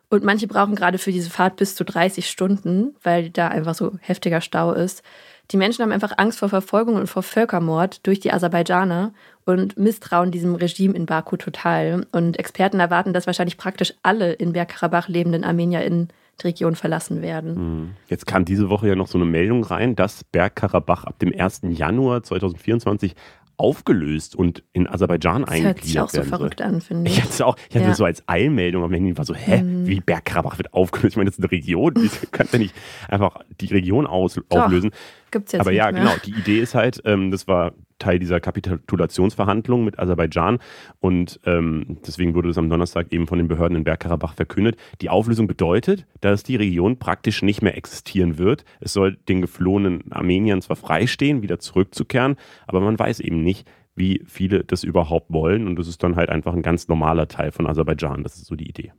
[0.10, 3.92] Und manche brauchen gerade für diese Fahrt bis zu 30 Stunden, weil da einfach so
[4.00, 5.04] heftiger Stau ist.
[5.52, 9.14] Die Menschen haben einfach Angst vor Verfolgung und vor Völkermord durch die Aserbaidschaner
[9.48, 12.06] und misstrauen diesem Regime in Baku total.
[12.12, 16.10] Und Experten erwarten, dass wahrscheinlich praktisch alle in Bergkarabach lebenden Armenier in
[16.42, 17.56] die Region verlassen werden.
[17.56, 17.90] Hm.
[18.10, 21.62] Jetzt kam diese Woche ja noch so eine Meldung rein, dass Bergkarabach ab dem 1.
[21.70, 23.16] Januar 2024
[23.56, 27.18] aufgelöst und in Aserbaidschan das eingegliedert hört sich auch so verrückt an, finde ich.
[27.18, 27.90] Ich hatte, auch, ich hatte ja.
[27.90, 29.88] das so als Eilmeldung am Handy, war so, hä, mhm.
[29.88, 31.14] wie Bergkarabach wird aufgelöst?
[31.14, 32.76] Ich meine, das ist eine Region, die kannst ja nicht
[33.08, 34.66] einfach die Region aus, Doch.
[34.66, 34.92] auflösen.
[35.32, 36.02] Gibt's jetzt Aber ja, mehr.
[36.02, 40.60] genau, die Idee ist halt, ähm, das war Teil dieser Kapitulationsverhandlungen mit Aserbaidschan
[41.00, 44.78] und ähm, deswegen wurde das am Donnerstag eben von den Behörden in Bergkarabach verkündet.
[45.02, 48.66] Die Auflösung bedeutet, dass die Region praktisch nicht mehr existieren wird.
[48.80, 52.36] Es soll den geflohenen Armeniern zwar freistehen, wieder zurückzukehren,
[52.68, 56.30] aber man weiß eben nicht, wie viele das überhaupt wollen und das ist dann halt
[56.30, 58.24] einfach ein ganz normaler Teil von Aserbaidschan.
[58.24, 58.92] Das ist so die Idee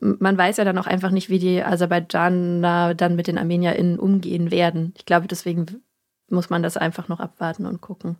[0.00, 4.50] man weiß ja dann auch einfach nicht, wie die Aserbaidschaner dann mit den ArmenierInnen umgehen
[4.50, 4.94] werden.
[4.96, 5.82] Ich glaube, deswegen
[6.28, 8.16] muss man das einfach noch abwarten und gucken.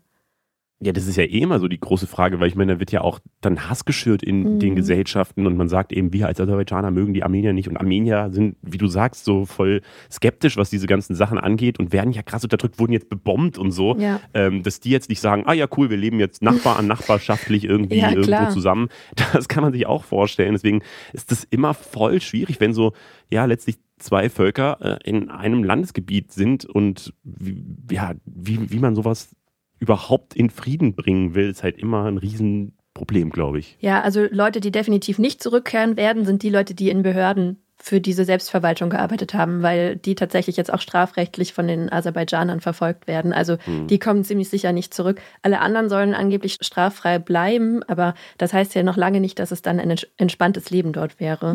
[0.79, 2.93] Ja, das ist ja eh immer so die große Frage, weil ich meine, da wird
[2.93, 4.59] ja auch dann Hass geschürt in mhm.
[4.59, 8.29] den Gesellschaften und man sagt eben, wir als Aserbaidschaner mögen die Armenier nicht und Armenier
[8.31, 9.81] sind, wie du sagst, so voll
[10.13, 13.71] skeptisch, was diese ganzen Sachen angeht und werden ja krass unterdrückt, wurden jetzt bebombt und
[13.71, 14.21] so, ja.
[14.35, 17.65] ähm, dass die jetzt nicht sagen, ah ja cool, wir leben jetzt Nachbar an nachbarschaftlich
[17.65, 18.89] irgendwie ja, irgendwo zusammen.
[19.33, 20.53] Das kann man sich auch vorstellen.
[20.53, 22.93] Deswegen ist das immer voll schwierig, wenn so,
[23.31, 28.95] ja, letztlich zwei Völker äh, in einem Landesgebiet sind und wie, ja, wie, wie man
[28.95, 29.35] sowas
[29.79, 33.77] überhaupt in Frieden bringen will, ist halt immer ein Riesenproblem, glaube ich.
[33.81, 38.01] Ja, also Leute, die definitiv nicht zurückkehren werden, sind die Leute, die in Behörden für
[38.01, 43.33] diese Selbstverwaltung gearbeitet haben, weil die tatsächlich jetzt auch strafrechtlich von den Aserbaidschanern verfolgt werden.
[43.33, 43.87] Also hm.
[43.87, 45.21] die kommen ziemlich sicher nicht zurück.
[45.43, 49.63] Alle anderen sollen angeblich straffrei bleiben, aber das heißt ja noch lange nicht, dass es
[49.63, 51.53] dann ein entspanntes Leben dort wäre.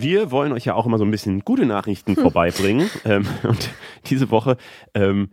[0.00, 2.88] Wir wollen euch ja auch immer so ein bisschen gute Nachrichten vorbeibringen.
[3.04, 3.70] Ähm, und
[4.06, 4.56] diese Woche
[4.94, 5.30] ähm,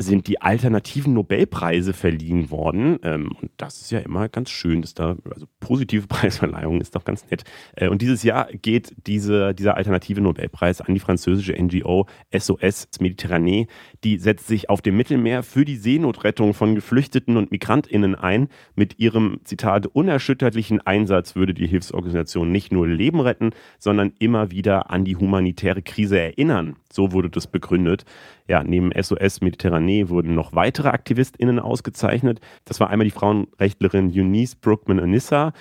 [0.00, 2.98] sind die alternativen Nobelpreise verliehen worden.
[3.02, 7.04] Ähm, und das ist ja immer ganz schön, dass da, also positive Preisverleihung ist doch
[7.04, 7.42] ganz nett.
[7.74, 13.66] Äh, und dieses Jahr geht diese, dieser alternative Nobelpreis an die französische NGO SOS Mediterranee.
[14.04, 18.48] Die setzt sich auf dem Mittelmeer für die Seenotrettung von Geflüchteten und MigrantInnen ein.
[18.76, 24.90] Mit ihrem, Zitat, unerschütterlichen Einsatz würde die Hilfsorganisation nicht nur Leben retten, sondern immer wieder
[24.90, 26.76] an die humanitäre Krise erinnern.
[26.92, 28.04] So wurde das begründet.
[28.46, 32.40] Ja, neben SOS Mediterranee wurden noch weitere AktivistInnen ausgezeichnet.
[32.64, 35.52] Das war einmal die Frauenrechtlerin Eunice Brookman-Anissa,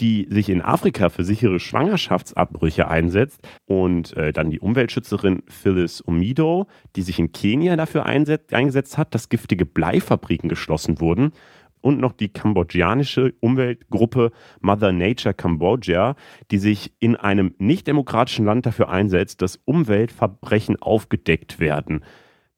[0.00, 3.40] die sich in Afrika für sichere Schwangerschaftsabbrüche einsetzt.
[3.66, 6.66] Und äh, dann die Umweltschützerin Phyllis Omido,
[6.96, 11.32] die sich in Kenia dafür eingesetzt hat, dass giftige Bleifabriken geschlossen wurden
[11.84, 16.16] und noch die kambodschanische Umweltgruppe Mother Nature Cambodia,
[16.50, 22.02] die sich in einem nicht demokratischen Land dafür einsetzt, dass Umweltverbrechen aufgedeckt werden.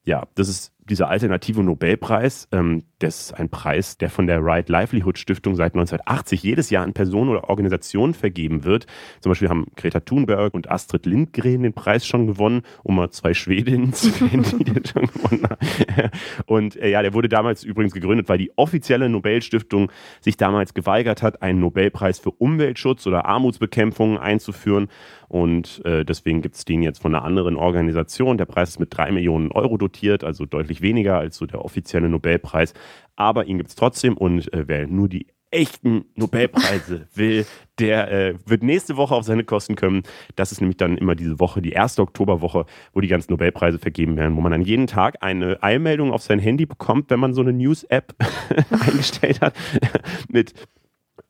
[0.04, 4.68] Ja, das ist dieser alternative Nobelpreis, ähm, das ist ein Preis, der von der Right
[4.68, 8.86] Livelihood Stiftung seit 1980 jedes Jahr an Personen oder Organisationen vergeben wird.
[9.20, 13.34] Zum Beispiel haben Greta Thunberg und Astrid Lindgren den Preis schon gewonnen, um mal zwei
[13.34, 15.56] Schwedinnen zu nennen, die den schon gewonnen haben.
[16.46, 21.22] Und äh, ja, der wurde damals übrigens gegründet, weil die offizielle Nobelstiftung sich damals geweigert
[21.22, 24.88] hat, einen Nobelpreis für Umweltschutz oder Armutsbekämpfung einzuführen.
[25.28, 28.38] Und äh, deswegen gibt es den jetzt von einer anderen Organisation.
[28.38, 32.08] Der Preis ist mit drei Millionen Euro dotiert, also deutlich weniger als so der offizielle
[32.08, 32.74] Nobelpreis.
[33.16, 37.46] Aber ihn gibt es trotzdem und äh, wer nur die echten Nobelpreise will,
[37.78, 40.02] der äh, wird nächste Woche auf seine Kosten kommen.
[40.34, 44.16] Das ist nämlich dann immer diese Woche, die erste Oktoberwoche, wo die ganzen Nobelpreise vergeben
[44.16, 47.42] werden, wo man dann jeden Tag eine Eilmeldung auf sein Handy bekommt, wenn man so
[47.42, 48.14] eine News-App
[48.70, 49.54] eingestellt hat,
[50.28, 50.54] mit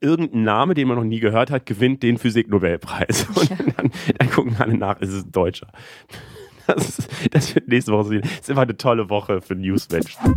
[0.00, 3.26] irgendein Name, den man noch nie gehört hat, gewinnt den Physik-Nobelpreis.
[3.34, 3.56] Und ja.
[3.76, 5.68] dann, dann, gucken alle nach, ist es ein Deutscher.
[6.66, 8.22] Das, ist, das wird nächste Woche sehen.
[8.22, 10.34] Das ist immer eine tolle Woche für Newsmenschen.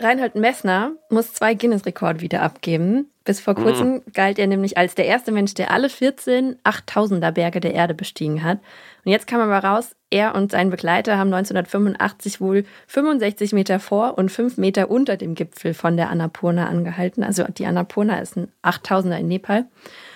[0.00, 3.06] Reinhold Messner muss zwei Guinness-Rekorde wieder abgeben.
[3.24, 4.02] Bis vor kurzem mhm.
[4.12, 8.42] galt er nämlich als der erste Mensch, der alle 14 8000er Berge der Erde bestiegen
[8.42, 8.58] hat.
[9.04, 14.16] Und jetzt kam aber raus, er und sein Begleiter haben 1985 wohl 65 Meter vor
[14.16, 17.24] und 5 Meter unter dem Gipfel von der Annapurna angehalten.
[17.24, 19.64] Also die Annapurna ist ein 8000er in Nepal.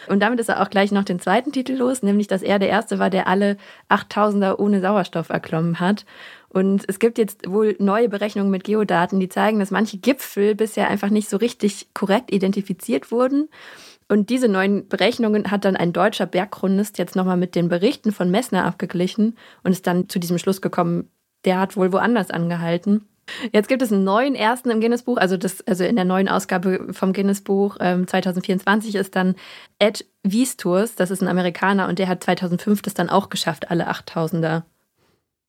[0.06, 2.68] Und damit ist er auch gleich noch den zweiten Titel los, nämlich dass er der
[2.68, 3.56] Erste war, der alle
[3.90, 6.04] 8000er ohne Sauerstoff erklommen hat.
[6.48, 10.88] Und es gibt jetzt wohl neue Berechnungen mit Geodaten, die zeigen, dass manche Gipfel bisher
[10.88, 13.48] einfach nicht so richtig korrekt identifiziert wurden.
[14.08, 18.30] Und diese neuen Berechnungen hat dann ein deutscher Bergchronist jetzt nochmal mit den Berichten von
[18.30, 21.10] Messner abgeglichen und ist dann zu diesem Schluss gekommen,
[21.44, 23.06] der hat wohl woanders angehalten.
[23.52, 25.36] Jetzt gibt es einen neuen ersten im Guinness-Buch, also,
[25.66, 29.34] also in der neuen Ausgabe vom Guinness-Buch ähm, 2024 ist dann
[29.80, 33.90] Ed Wiesturs, das ist ein Amerikaner und der hat 2005 das dann auch geschafft, alle
[33.90, 34.62] 8000er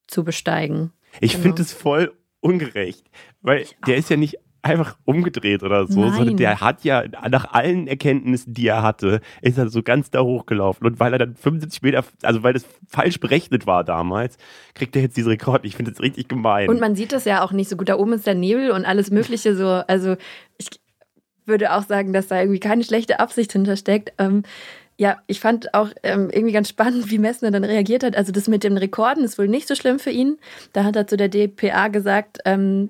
[0.07, 0.91] zu besteigen.
[1.21, 1.43] Ich genau.
[1.43, 3.05] finde es voll ungerecht,
[3.41, 6.13] weil der ist ja nicht einfach umgedreht oder so, Nein.
[6.13, 10.21] sondern der hat ja nach allen Erkenntnissen, die er hatte, ist er so ganz da
[10.21, 10.85] hochgelaufen.
[10.85, 14.37] Und weil er dann 75 Meter, also weil das falsch berechnet war damals,
[14.75, 15.65] kriegt er jetzt diesen Rekord.
[15.65, 16.69] Ich finde das richtig gemein.
[16.69, 17.89] Und man sieht das ja auch nicht so gut.
[17.89, 19.67] Da oben ist der Nebel und alles Mögliche so.
[19.67, 20.15] Also
[20.57, 20.69] ich
[21.45, 24.13] würde auch sagen, dass da irgendwie keine schlechte Absicht hintersteckt.
[24.17, 24.43] Ähm,
[24.97, 28.17] ja, ich fand auch ähm, irgendwie ganz spannend, wie Messner dann reagiert hat.
[28.17, 30.37] Also das mit den Rekorden ist wohl nicht so schlimm für ihn.
[30.73, 32.89] Da hat er zu der DPA gesagt, ähm,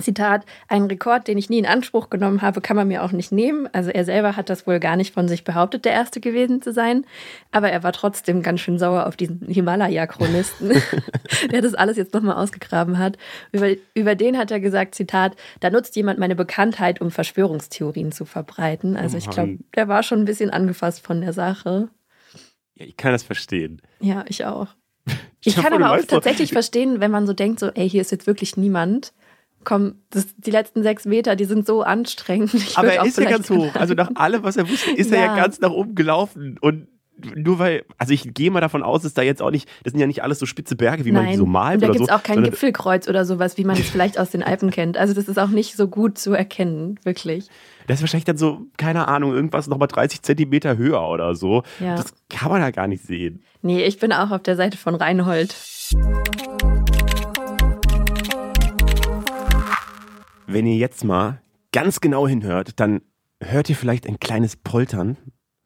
[0.00, 3.30] Zitat, einen Rekord, den ich nie in Anspruch genommen habe, kann man mir auch nicht
[3.30, 3.68] nehmen.
[3.72, 6.72] Also er selber hat das wohl gar nicht von sich behauptet, der Erste gewesen zu
[6.72, 7.04] sein.
[7.50, 10.70] Aber er war trotzdem ganz schön sauer auf diesen Himalaya-Chronisten,
[11.52, 13.18] der das alles jetzt nochmal ausgegraben hat.
[13.52, 18.24] Über, über den hat er gesagt, Zitat, da nutzt jemand meine Bekanntheit, um Verschwörungstheorien zu
[18.24, 18.96] verbreiten.
[18.96, 21.88] Also ich glaube, der war schon ein bisschen angefasst von der Sache.
[22.76, 23.82] Ja, ich kann das verstehen.
[24.00, 24.68] Ja, ich auch.
[25.44, 28.28] Ich kann aber auch tatsächlich verstehen, wenn man so denkt, so, ey, hier ist jetzt
[28.28, 29.12] wirklich niemand
[29.64, 32.54] komm, das, die letzten sechs Meter, die sind so anstrengend.
[32.54, 33.72] Ich Aber er ist ja ganz hoch.
[33.82, 35.18] Also nach allem, was er wusste, ist ja.
[35.18, 36.58] er ja ganz nach oben gelaufen.
[36.60, 36.88] Und
[37.34, 40.00] nur weil, also ich gehe mal davon aus, dass da jetzt auch nicht, das sind
[40.00, 41.24] ja nicht alles so spitze Berge, wie Nein.
[41.24, 41.76] man die so malt.
[41.76, 44.30] Und da gibt es so, auch kein Gipfelkreuz oder sowas, wie man es vielleicht aus
[44.30, 44.96] den Alpen kennt.
[44.96, 47.48] Also das ist auch nicht so gut zu erkennen, wirklich.
[47.86, 51.62] Das ist wahrscheinlich dann so, keine Ahnung, irgendwas nochmal 30 Zentimeter höher oder so.
[51.80, 51.96] Ja.
[51.96, 53.42] Das kann man ja gar nicht sehen.
[53.62, 55.54] Nee, ich bin auch auf der Seite von Reinhold.
[60.52, 61.40] Wenn ihr jetzt mal
[61.72, 63.00] ganz genau hinhört, dann
[63.42, 65.16] hört ihr vielleicht ein kleines Poltern.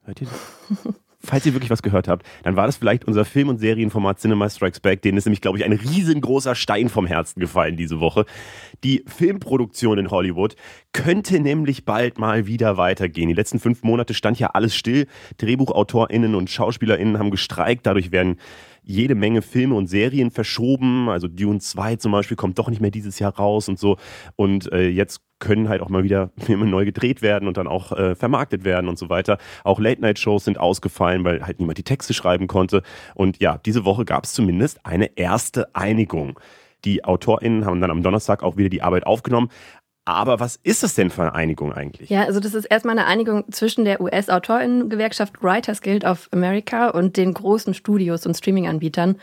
[0.05, 0.95] Hört ihr das?
[1.19, 4.49] Falls ihr wirklich was gehört habt, dann war das vielleicht unser Film- und Serienformat Cinema
[4.49, 5.03] Strikes Back.
[5.03, 8.27] Denen ist nämlich, glaube ich, ein riesengroßer Stein vom Herzen gefallen diese Woche.
[8.85, 10.55] Die Filmproduktion in Hollywood
[10.93, 13.27] könnte nämlich bald mal wieder weitergehen.
[13.27, 15.09] Die letzten fünf Monate stand ja alles still.
[15.39, 17.87] DrehbuchautorInnen und SchauspielerInnen haben gestreikt.
[17.87, 18.37] Dadurch werden
[18.87, 21.09] jede Menge Filme und Serien verschoben.
[21.09, 23.99] Also Dune 2 zum Beispiel kommt doch nicht mehr dieses Jahr raus und so.
[24.37, 27.93] Und äh, jetzt können halt auch mal wieder Filme neu gedreht werden und dann auch
[27.93, 29.39] äh, vermarktet werden und so weiter.
[29.65, 32.83] Auch Late-Night-Shows sind ausgefallen, weil halt niemand die Texte schreiben konnte.
[33.15, 36.39] Und ja, diese Woche gab es zumindest eine erste Einigung.
[36.85, 39.49] Die AutorInnen haben dann am Donnerstag auch wieder die Arbeit aufgenommen.
[40.07, 42.09] Aber was ist das denn für eine Einigung eigentlich?
[42.11, 47.17] Ja, also das ist erstmal eine Einigung zwischen der US-Autorinnengewerkschaft Writers Guild of America und
[47.17, 49.17] den großen Studios und Streaming-Anbietern.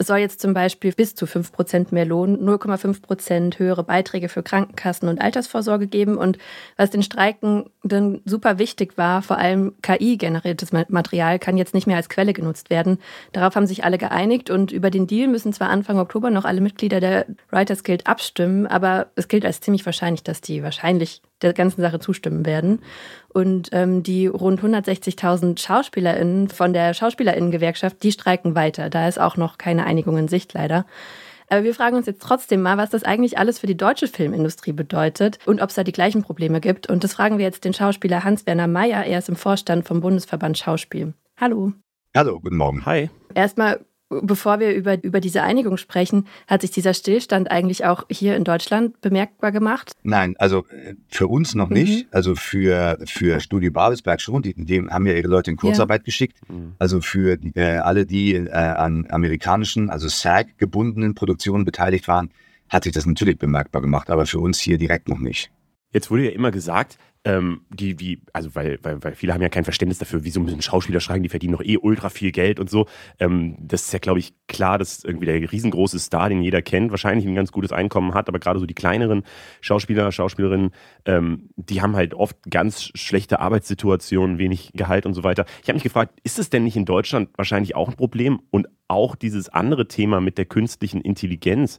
[0.00, 5.08] Es soll jetzt zum Beispiel bis zu 5% mehr Lohn, 0,5% höhere Beiträge für Krankenkassen
[5.08, 6.16] und Altersvorsorge geben.
[6.16, 6.38] Und
[6.76, 12.08] was den Streikenden super wichtig war, vor allem KI-generiertes Material kann jetzt nicht mehr als
[12.08, 12.98] Quelle genutzt werden.
[13.32, 16.60] Darauf haben sich alle geeinigt und über den Deal müssen zwar Anfang Oktober noch alle
[16.60, 21.52] Mitglieder der Writers Guild abstimmen, aber es gilt als ziemlich wahrscheinlich, dass die wahrscheinlich der
[21.52, 22.80] ganzen Sache zustimmen werden.
[23.28, 28.90] Und ähm, die rund 160.000 SchauspielerInnen von der SchauspielerInnen-Gewerkschaft, die streiken weiter.
[28.90, 30.86] Da ist auch noch keine Einigung in Sicht leider.
[31.50, 34.72] Aber wir fragen uns jetzt trotzdem mal, was das eigentlich alles für die deutsche Filmindustrie
[34.72, 36.90] bedeutet und ob es da die gleichen Probleme gibt.
[36.90, 39.04] Und das fragen wir jetzt den Schauspieler Hans-Werner Mayer.
[39.04, 41.14] Er ist im Vorstand vom Bundesverband Schauspiel.
[41.38, 41.72] Hallo.
[42.14, 42.84] Hallo, guten Morgen.
[42.84, 43.10] Hi.
[43.34, 43.80] Erstmal
[44.10, 48.44] Bevor wir über, über diese Einigung sprechen, hat sich dieser Stillstand eigentlich auch hier in
[48.44, 49.92] Deutschland bemerkbar gemacht?
[50.02, 52.06] Nein, also äh, für uns noch nicht.
[52.06, 52.08] Mhm.
[52.10, 54.40] Also für, für Studio Babelsberg schon.
[54.40, 56.04] Die, dem haben ja ihre Leute in Kurzarbeit ja.
[56.04, 56.38] geschickt.
[56.48, 56.74] Mhm.
[56.78, 62.30] Also für äh, alle, die äh, an amerikanischen, also SAG gebundenen Produktionen beteiligt waren,
[62.70, 65.50] hat sich das natürlich bemerkbar gemacht, aber für uns hier direkt noch nicht.
[65.92, 66.98] Jetzt wurde ja immer gesagt,
[67.28, 70.40] ähm, die, die, also weil, weil, weil viele haben ja kein Verständnis dafür, wie so
[70.40, 72.86] ein Schauspieler schreiben, die verdienen noch eh ultra viel Geld und so.
[73.18, 76.90] Ähm, das ist ja, glaube ich, klar, dass irgendwie der riesengroße Star, den jeder kennt,
[76.90, 79.24] wahrscheinlich ein ganz gutes Einkommen hat, aber gerade so die kleineren
[79.60, 80.70] Schauspieler, Schauspielerinnen,
[81.04, 85.44] ähm, die haben halt oft ganz schlechte Arbeitssituationen, wenig Gehalt und so weiter.
[85.62, 88.68] Ich habe mich gefragt, ist es denn nicht in Deutschland wahrscheinlich auch ein Problem und
[88.88, 91.78] auch dieses andere Thema mit der künstlichen Intelligenz?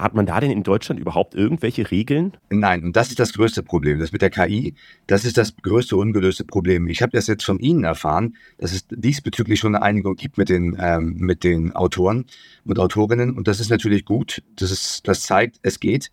[0.00, 2.32] Hat man da denn in Deutschland überhaupt irgendwelche Regeln?
[2.48, 3.98] Nein, und das ist das größte Problem.
[3.98, 4.74] Das mit der KI,
[5.06, 6.88] das ist das größte ungelöste Problem.
[6.88, 10.48] Ich habe das jetzt von Ihnen erfahren, dass es diesbezüglich schon eine Einigung gibt mit
[10.48, 12.24] den, ähm, mit den Autoren
[12.64, 13.36] und Autorinnen.
[13.36, 14.42] Und das ist natürlich gut.
[14.56, 16.10] Das, ist, das zeigt, es geht.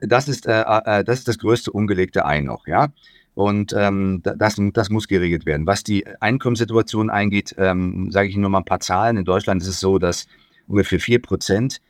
[0.00, 2.92] Das ist, äh, äh, das ist das größte ungelegte Ei noch, ja.
[3.34, 5.66] Und ähm, das, das muss geregelt werden.
[5.66, 9.16] Was die Einkommenssituation eingeht, ähm, sage ich Ihnen nur mal ein paar Zahlen.
[9.16, 10.26] In Deutschland ist es so, dass
[10.68, 11.80] ungefähr vier Prozent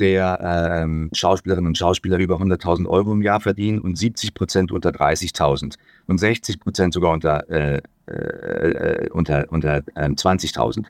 [0.00, 4.90] der ähm, Schauspielerinnen und Schauspieler über 100.000 Euro im Jahr verdienen und 70 Prozent unter
[4.90, 5.76] 30.000
[6.06, 10.86] und 60 Prozent sogar unter, äh, äh, unter, unter äh, 20.000.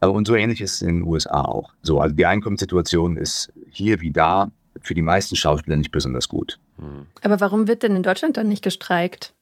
[0.00, 1.72] Und so ähnlich ist es in den USA auch.
[1.82, 6.58] So, also die Einkommenssituation ist hier wie da für die meisten Schauspieler nicht besonders gut.
[6.78, 7.06] Hm.
[7.22, 9.34] Aber warum wird denn in Deutschland dann nicht gestreikt?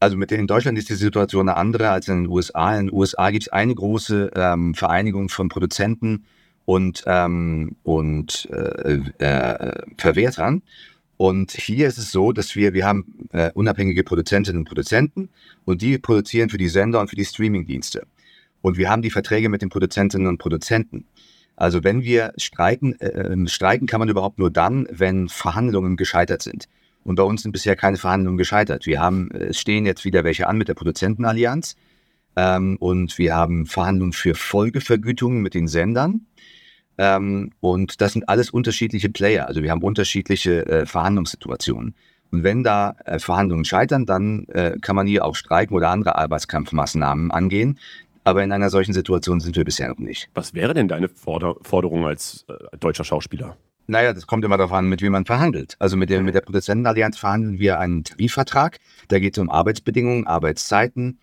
[0.00, 2.76] Also mit in Deutschland ist die Situation eine andere als in den USA.
[2.76, 6.24] In den USA gibt es eine große ähm, Vereinigung von Produzenten,
[6.64, 10.62] und, ähm, und äh, äh, Verwertern.
[11.16, 15.28] Und hier ist es so, dass wir, wir haben äh, unabhängige Produzentinnen und Produzenten
[15.64, 18.06] und die produzieren für die Sender und für die Streamingdienste.
[18.62, 21.04] Und wir haben die Verträge mit den Produzentinnen und Produzenten.
[21.56, 26.68] Also wenn wir streiken, äh, streiken kann man überhaupt nur dann, wenn Verhandlungen gescheitert sind.
[27.04, 28.86] Und bei uns sind bisher keine Verhandlungen gescheitert.
[28.86, 31.76] Wir haben, es stehen jetzt wieder welche an mit der Produzentenallianz.
[32.36, 36.26] Ähm, und wir haben Verhandlungen für Folgevergütungen mit den Sendern.
[36.98, 39.46] Ähm, und das sind alles unterschiedliche Player.
[39.46, 41.94] Also wir haben unterschiedliche äh, Verhandlungssituationen.
[42.30, 46.16] Und wenn da äh, Verhandlungen scheitern, dann äh, kann man hier auch streiken oder andere
[46.16, 47.78] Arbeitskampfmaßnahmen angehen.
[48.22, 50.28] Aber in einer solchen Situation sind wir bisher noch nicht.
[50.34, 53.56] Was wäre denn deine Forder Forderung als äh, deutscher Schauspieler?
[53.86, 55.74] Naja, das kommt immer darauf an, mit wem man verhandelt.
[55.80, 58.78] Also mit der, mit der Produzentenallianz verhandeln wir einen Tarifvertrag.
[59.08, 61.18] Da geht es um Arbeitsbedingungen, Arbeitszeiten,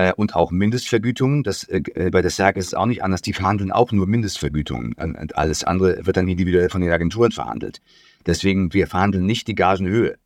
[0.00, 1.42] äh, und auch Mindestvergütungen.
[1.42, 3.22] Das, äh, äh, bei der SERG ist es auch nicht anders.
[3.22, 4.94] Die verhandeln auch nur Mindestvergütungen.
[4.94, 7.80] Und alles andere wird dann individuell von den Agenturen verhandelt.
[8.26, 10.16] Deswegen, wir verhandeln nicht die Gagenhöhe,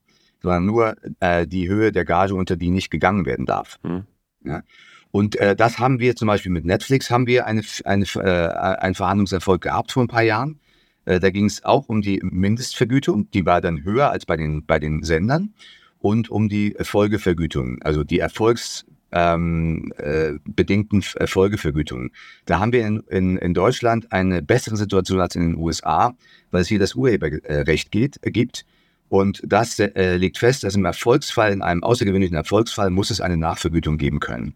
[0.42, 3.78] sondern nur äh, die Höhe der Gage, unter die nicht gegangen werden darf.
[3.82, 4.04] Mhm.
[4.44, 4.62] Ja?
[5.10, 8.94] Und äh, das haben wir zum Beispiel mit Netflix, haben wir eine, eine, äh, einen
[8.94, 10.60] Verhandlungserfolg gehabt vor ein paar Jahren.
[11.04, 14.66] Äh, da ging es auch um die Mindestvergütung, die war dann höher als bei den,
[14.66, 15.54] bei den Sendern
[15.98, 18.84] und um die Folgevergütung, also die Erfolgs,
[19.14, 22.10] ähm, äh, bedingten Folgevergütungen.
[22.46, 26.14] Da haben wir in, in, in Deutschland eine bessere Situation als in den USA,
[26.50, 28.66] weil es hier das Urheberrecht geht, äh, gibt.
[29.08, 33.36] Und das äh, legt fest, dass im Erfolgsfall, in einem außergewöhnlichen Erfolgsfall, muss es eine
[33.36, 34.54] Nachvergütung geben können.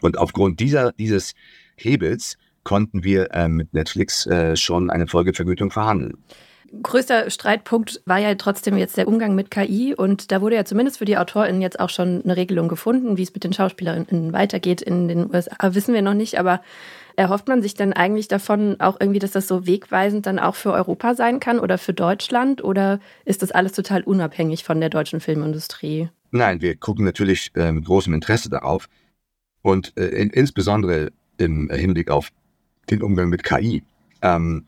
[0.00, 1.34] Und aufgrund dieser, dieses
[1.76, 6.18] Hebels konnten wir äh, mit Netflix äh, schon eine Folgevergütung verhandeln.
[6.82, 10.98] Größter Streitpunkt war ja trotzdem jetzt der Umgang mit KI und da wurde ja zumindest
[10.98, 14.82] für die AutorInnen jetzt auch schon eine Regelung gefunden, wie es mit den SchauspielerInnen weitergeht
[14.82, 15.74] in den USA.
[15.74, 16.60] Wissen wir noch nicht, aber
[17.16, 20.72] erhofft man sich denn eigentlich davon auch irgendwie, dass das so wegweisend dann auch für
[20.72, 25.20] Europa sein kann oder für Deutschland oder ist das alles total unabhängig von der deutschen
[25.20, 26.10] Filmindustrie?
[26.30, 28.88] Nein, wir gucken natürlich äh, mit großem Interesse darauf
[29.62, 32.30] und äh, in, insbesondere im Hinblick auf
[32.90, 33.82] den Umgang mit KI.
[34.22, 34.66] Ähm,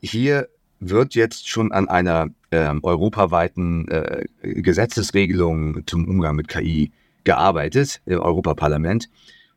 [0.00, 0.48] hier
[0.88, 6.92] wird jetzt schon an einer äh, europaweiten äh, Gesetzesregelung zum Umgang mit KI
[7.24, 9.08] gearbeitet im Europaparlament.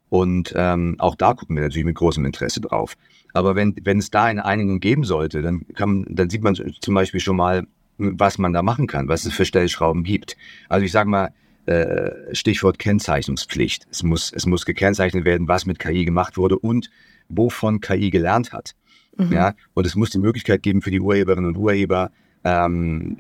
[0.10, 2.96] Und ähm, auch da gucken wir natürlich mit großem Interesse drauf.
[3.34, 6.94] Aber wenn, wenn es da eine Einigung geben sollte, dann, kann, dann sieht man zum
[6.94, 7.68] Beispiel schon mal,
[7.98, 10.38] was man da machen kann, was es für Stellschrauben gibt.
[10.70, 11.34] Also ich sage mal,
[11.66, 13.88] äh, Stichwort Kennzeichnungspflicht.
[13.92, 16.90] Es muss, es muss gekennzeichnet werden, was mit KI gemacht wurde und
[17.28, 18.76] wovon KI gelernt hat.
[19.18, 19.32] Mhm.
[19.32, 22.12] Ja, und es muss die Möglichkeit geben für die Urheberinnen und Urheber,
[22.44, 23.18] ähm,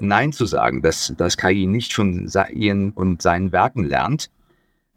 [0.00, 4.30] Nein zu sagen, dass, dass KI nicht von ihren und seinen Werken lernt.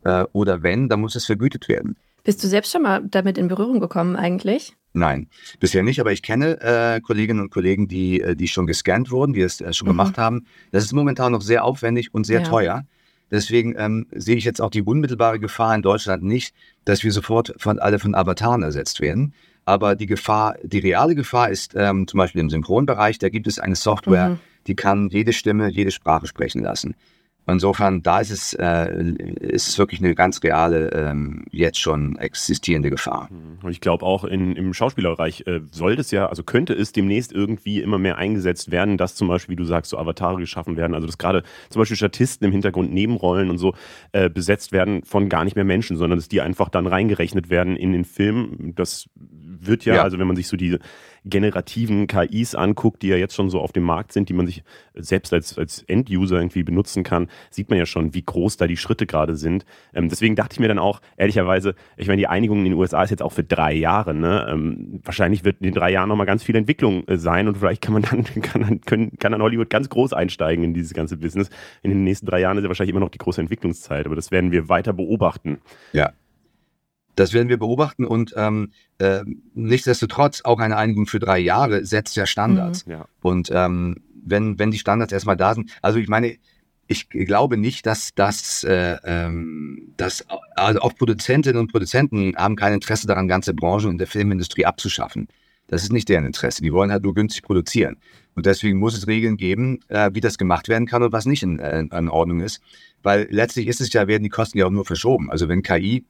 [0.03, 1.97] Äh, oder wenn, dann muss es vergütet werden.
[2.23, 4.75] Bist du selbst schon mal damit in Berührung gekommen eigentlich?
[4.93, 5.27] Nein,
[5.59, 9.33] bisher nicht, aber ich kenne äh, Kolleginnen und Kollegen, die, äh, die schon gescannt wurden,
[9.33, 9.91] die es äh, schon mhm.
[9.91, 10.45] gemacht haben.
[10.71, 12.47] Das ist momentan noch sehr aufwendig und sehr ja.
[12.47, 12.85] teuer.
[13.29, 17.53] Deswegen ähm, sehe ich jetzt auch die unmittelbare Gefahr in Deutschland nicht, dass wir sofort
[17.57, 19.33] von alle von Avataren ersetzt werden.
[19.65, 23.59] Aber die Gefahr, die reale Gefahr ist ähm, zum Beispiel im Synchronbereich, da gibt es
[23.59, 24.39] eine Software, mhm.
[24.67, 26.95] die kann jede Stimme, jede Sprache sprechen lassen.
[27.47, 32.89] Insofern, da ist es, äh, ist es wirklich eine ganz reale, ähm, jetzt schon existierende
[32.89, 33.29] Gefahr.
[33.31, 33.63] Mhm.
[33.63, 37.31] Und ich glaube auch in, im Schauspielerbereich äh, soll das ja, also könnte es demnächst
[37.31, 40.95] irgendwie immer mehr eingesetzt werden, dass zum Beispiel, wie du sagst, so Avatare geschaffen werden.
[40.95, 43.75] Also dass gerade zum Beispiel Statisten im Hintergrund Nebenrollen und so
[44.11, 47.77] äh, besetzt werden von gar nicht mehr Menschen, sondern dass die einfach dann reingerechnet werden
[47.77, 48.73] in den Film.
[48.75, 50.03] Das wird ja, ja.
[50.03, 50.79] also wenn man sich so die
[51.25, 54.63] generativen KIs anguckt, die ja jetzt schon so auf dem Markt sind, die man sich
[54.93, 58.77] selbst als, als End-User irgendwie benutzen kann, sieht man ja schon, wie groß da die
[58.77, 59.65] Schritte gerade sind.
[59.93, 63.03] Ähm, deswegen dachte ich mir dann auch, ehrlicherweise, ich meine, die Einigung in den USA
[63.03, 64.13] ist jetzt auch für drei Jahre.
[64.13, 64.47] Ne?
[64.49, 67.81] Ähm, wahrscheinlich wird in den drei Jahren nochmal ganz viel Entwicklung äh, sein und vielleicht
[67.81, 71.17] kann man dann, kann dann, können, kann dann Hollywood ganz groß einsteigen in dieses ganze
[71.17, 71.49] Business.
[71.81, 74.31] In den nächsten drei Jahren ist ja wahrscheinlich immer noch die große Entwicklungszeit, aber das
[74.31, 75.59] werden wir weiter beobachten.
[75.91, 76.13] Ja,
[77.15, 82.15] das werden wir beobachten und ähm, äh, nichtsdestotrotz auch eine Einigung für drei Jahre setzt
[82.15, 82.85] ja Standards.
[82.85, 82.91] Mhm.
[82.91, 83.05] Ja.
[83.21, 86.37] Und ähm, wenn, wenn die Standards erstmal da sind, also ich meine,
[86.87, 92.73] ich glaube nicht, dass das, äh, ähm, dass also auch Produzentinnen und Produzenten haben kein
[92.73, 95.27] Interesse daran, ganze Branchen in der Filmindustrie abzuschaffen.
[95.67, 96.61] Das ist nicht deren Interesse.
[96.61, 97.97] Die wollen halt nur günstig produzieren.
[98.35, 101.41] Und deswegen muss es Regeln geben, äh, wie das gemacht werden kann und was nicht
[101.41, 102.61] in, äh, in Ordnung ist.
[103.01, 105.31] Weil letztlich ist es ja, werden die Kosten ja auch nur verschoben.
[105.31, 106.05] Also wenn KI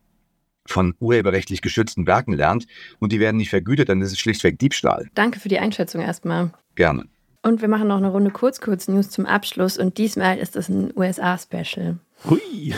[0.68, 2.66] von urheberrechtlich geschützten Werken lernt
[3.00, 5.10] und die werden nicht vergütet, dann ist es schlichtweg Diebstahl.
[5.14, 6.52] Danke für die Einschätzung erstmal.
[6.76, 7.06] Gerne.
[7.42, 12.00] Und wir machen noch eine Runde Kurz-Kurz-News zum Abschluss und diesmal ist es ein USA-Special.
[12.28, 12.74] Hui!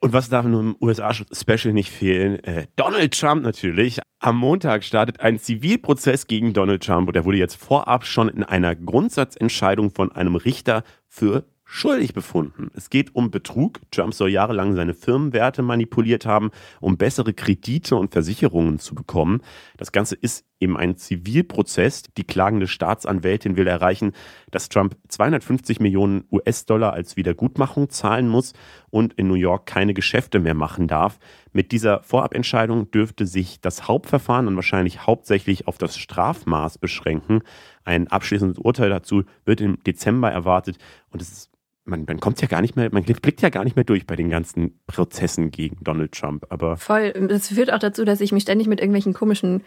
[0.00, 2.42] Und was darf nun im USA-Special nicht fehlen?
[2.42, 4.00] Äh, Donald Trump natürlich.
[4.18, 8.42] Am Montag startet ein Zivilprozess gegen Donald Trump und er wurde jetzt vorab schon in
[8.42, 12.72] einer Grundsatzentscheidung von einem Richter für schuldig befunden.
[12.74, 13.80] Es geht um Betrug.
[13.92, 16.50] Trump soll jahrelang seine Firmenwerte manipuliert haben,
[16.80, 19.40] um bessere Kredite und Versicherungen zu bekommen.
[19.76, 22.02] Das Ganze ist eben ein Zivilprozess.
[22.16, 24.14] Die klagende Staatsanwältin will erreichen,
[24.50, 28.52] dass Trump 250 Millionen US-Dollar als Wiedergutmachung zahlen muss
[28.90, 31.20] und in New York keine Geschäfte mehr machen darf.
[31.52, 37.42] Mit dieser Vorabentscheidung dürfte sich das Hauptverfahren dann wahrscheinlich hauptsächlich auf das Strafmaß beschränken.
[37.84, 40.76] Ein abschließendes Urteil dazu wird im Dezember erwartet
[41.10, 41.50] und es ist
[41.84, 44.16] man, man kommt ja gar nicht mehr, man blickt ja gar nicht mehr durch bei
[44.16, 46.46] den ganzen Prozessen gegen Donald Trump.
[46.50, 47.12] Aber Voll.
[47.12, 49.62] Das führt auch dazu, dass ich mich ständig mit irgendwelchen komischen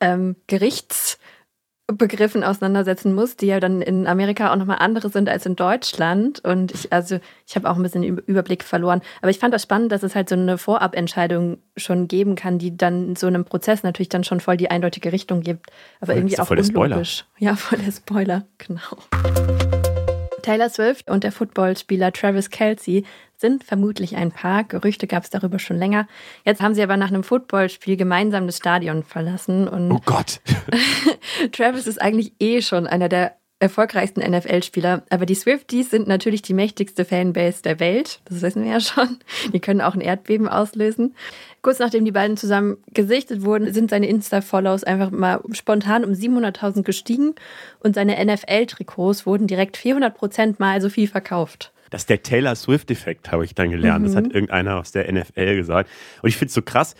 [0.00, 5.56] ähm, Gerichtsbegriffen auseinandersetzen muss, die ja dann in Amerika auch nochmal andere sind als in
[5.56, 6.44] Deutschland.
[6.44, 9.00] Und ich, also ich habe auch ein bisschen den Überblick verloren.
[9.20, 12.76] Aber ich fand das spannend, dass es halt so eine Vorabentscheidung schon geben kann, die
[12.76, 15.70] dann in so einem Prozess natürlich dann schon voll die eindeutige Richtung gibt.
[16.00, 17.24] Aber voll, irgendwie auch voll unlogisch.
[17.38, 19.70] Ja, voll der Spoiler, genau.
[20.42, 23.04] Taylor Swift und der Footballspieler Travis Kelsey
[23.36, 24.64] sind vermutlich ein Paar.
[24.64, 26.06] Gerüchte gab es darüber schon länger.
[26.44, 29.68] Jetzt haben sie aber nach einem Footballspiel gemeinsam das Stadion verlassen.
[29.68, 30.40] Und oh Gott!
[31.52, 35.04] Travis ist eigentlich eh schon einer der erfolgreichsten NFL-Spieler.
[35.08, 38.20] Aber die Swifties sind natürlich die mächtigste Fanbase der Welt.
[38.26, 39.18] Das wissen wir ja schon.
[39.52, 41.14] Die können auch ein Erdbeben auslösen.
[41.62, 46.82] Kurz nachdem die beiden zusammen gesichtet wurden, sind seine Insta-Follows einfach mal spontan um 700.000
[46.82, 47.34] gestiegen
[47.78, 51.72] und seine NFL-Trikots wurden direkt 400 Prozent mal so viel verkauft.
[51.90, 54.02] Das ist der Taylor Swift-Effekt, habe ich dann gelernt.
[54.02, 54.06] Mhm.
[54.06, 54.30] Das hat mhm.
[54.32, 55.88] irgendeiner aus der NFL gesagt.
[56.22, 56.96] Und ich finde es so krass.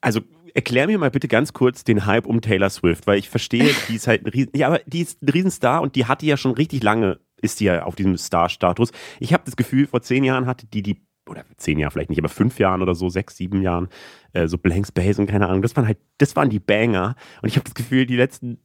[0.00, 0.20] Also
[0.54, 3.96] erklär mir mal bitte ganz kurz den Hype um Taylor Swift, weil ich verstehe, die
[3.96, 6.52] ist halt ein Riesen, ja, aber die ist ein Riesenstar und die hatte ja schon
[6.52, 8.92] richtig lange, ist die ja auf diesem Star-Status.
[9.18, 12.18] Ich habe das Gefühl, vor zehn Jahren hatte die die oder zehn Jahre vielleicht nicht,
[12.18, 13.88] aber fünf Jahren oder so, sechs, sieben Jahren,
[14.32, 15.62] äh, so Blank Space und keine Ahnung.
[15.62, 17.14] Das waren halt, das waren die Banger.
[17.40, 18.58] Und ich habe das Gefühl, die letzten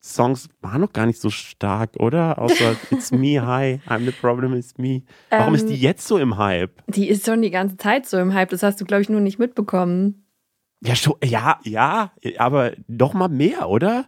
[0.00, 2.38] Songs waren noch gar nicht so stark, oder?
[2.38, 5.02] Außer It's Me, Hi, I'm the Problem, It's Me.
[5.30, 6.82] Warum ähm, ist die jetzt so im Hype?
[6.86, 8.50] Die ist schon die ganze Zeit so im Hype.
[8.50, 10.27] Das hast du, glaube ich, nur nicht mitbekommen.
[10.80, 14.06] Ja, schon, ja, ja, aber doch mal mehr, oder?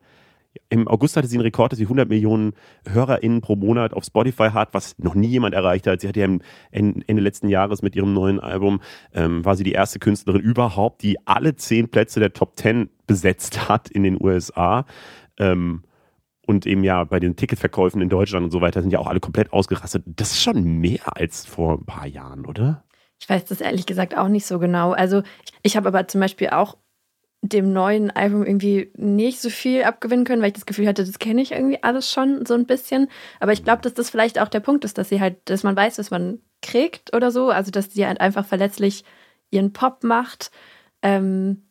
[0.68, 2.54] Im August hatte sie einen Rekord, dass sie 100 Millionen
[2.88, 6.00] HörerInnen pro Monat auf Spotify hat, was noch nie jemand erreicht hat.
[6.00, 6.28] Sie hatte ja
[6.70, 8.80] Ende letzten Jahres mit ihrem neuen Album,
[9.14, 13.68] ähm, war sie die erste Künstlerin überhaupt, die alle zehn Plätze der Top Ten besetzt
[13.68, 14.86] hat in den USA.
[15.38, 15.82] Ähm,
[16.46, 19.20] und eben ja bei den Ticketverkäufen in Deutschland und so weiter sind ja auch alle
[19.20, 20.02] komplett ausgerastet.
[20.06, 22.82] Das ist schon mehr als vor ein paar Jahren, oder?
[23.20, 24.92] Ich weiß das ehrlich gesagt auch nicht so genau.
[24.92, 25.22] Also
[25.62, 26.76] ich habe aber zum Beispiel auch
[27.42, 31.18] dem neuen Album irgendwie nicht so viel abgewinnen können, weil ich das Gefühl hatte, das
[31.18, 33.08] kenne ich irgendwie alles schon so ein bisschen.
[33.38, 35.76] Aber ich glaube, dass das vielleicht auch der Punkt ist, dass sie halt, dass man
[35.76, 37.50] weiß, was man kriegt oder so.
[37.50, 39.04] Also dass sie halt einfach verletzlich
[39.50, 40.50] ihren Pop macht.
[41.02, 41.62] Ähm,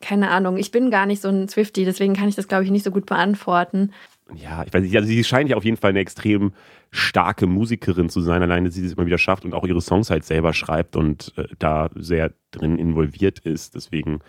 [0.00, 2.70] keine Ahnung, ich bin gar nicht so ein Swifty, deswegen kann ich das, glaube ich,
[2.70, 3.92] nicht so gut beantworten.
[4.34, 6.52] Ja, ich weiß nicht, also sie scheint ja auf jeden Fall eine extrem
[6.90, 10.24] starke Musikerin zu sein, alleine sie es immer wieder schafft und auch ihre Songs halt
[10.24, 13.74] selber schreibt und äh, da sehr drin involviert ist.
[13.74, 14.20] Deswegen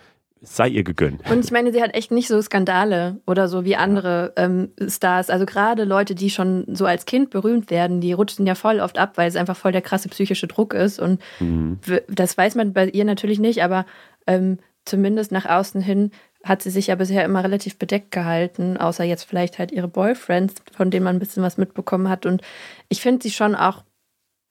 [0.42, 1.30] sei ihr gegönnt.
[1.30, 5.30] Und ich meine, sie hat echt nicht so Skandale oder so wie andere ähm, Stars.
[5.30, 8.98] Also gerade Leute, die schon so als Kind berühmt werden, die rutschen ja voll oft
[8.98, 10.98] ab, weil es einfach voll der krasse psychische Druck ist.
[11.00, 11.80] Und Mhm.
[12.08, 13.86] das weiß man bei ihr natürlich nicht, aber
[14.28, 16.12] ähm, zumindest nach außen hin
[16.44, 20.56] hat sie sich ja bisher immer relativ bedeckt gehalten, außer jetzt vielleicht halt ihre Boyfriends,
[20.72, 22.26] von denen man ein bisschen was mitbekommen hat.
[22.26, 22.42] Und
[22.88, 23.84] ich finde sie schon auch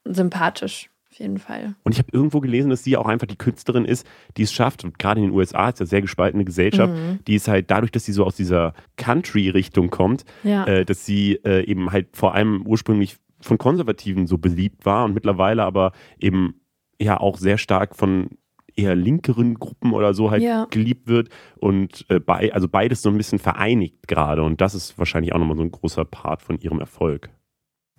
[0.05, 1.75] sympathisch, auf jeden Fall.
[1.85, 4.85] Und ich habe irgendwo gelesen, dass sie auch einfach die Künstlerin ist, die es schafft.
[4.85, 6.93] Und gerade in den USA ist ja sehr gespaltene Gesellschaft.
[6.93, 7.21] Mhm.
[7.27, 10.67] Die ist halt dadurch, dass sie so aus dieser Country-Richtung kommt, Ja.
[10.67, 15.15] äh, dass sie äh, eben halt vor allem ursprünglich von Konservativen so beliebt war und
[15.15, 16.61] mittlerweile aber eben
[17.01, 18.31] ja auch sehr stark von
[18.79, 20.67] eher linkeren Gruppen oder so halt Ja.
[20.71, 24.99] geliebt wird und äh, bei, also beides so ein bisschen vereinigt gerade und das ist
[24.99, 27.31] wahrscheinlich auch nochmal so ein großer Part von ihrem Erfolg.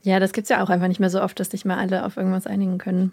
[0.02, 2.16] Ja, das gibt's ja auch einfach nicht mehr so oft, dass sich mal alle auf
[2.18, 3.12] irgendwas einigen können.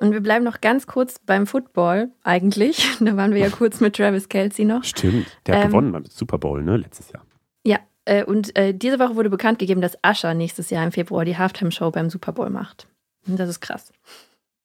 [0.00, 2.86] Und wir bleiben noch ganz kurz beim Football eigentlich.
[3.00, 4.84] Da waren wir ja kurz mit Travis Kelsey noch.
[4.84, 7.24] Stimmt, der hat Ähm, gewonnen beim Super Bowl, ne, letztes Jahr.
[7.66, 11.24] Ja, äh, und äh, diese Woche wurde bekannt gegeben, dass Usher nächstes Jahr im Februar
[11.24, 12.86] die Halftime-Show beim Super Bowl macht.
[13.26, 13.92] Und das ist krass.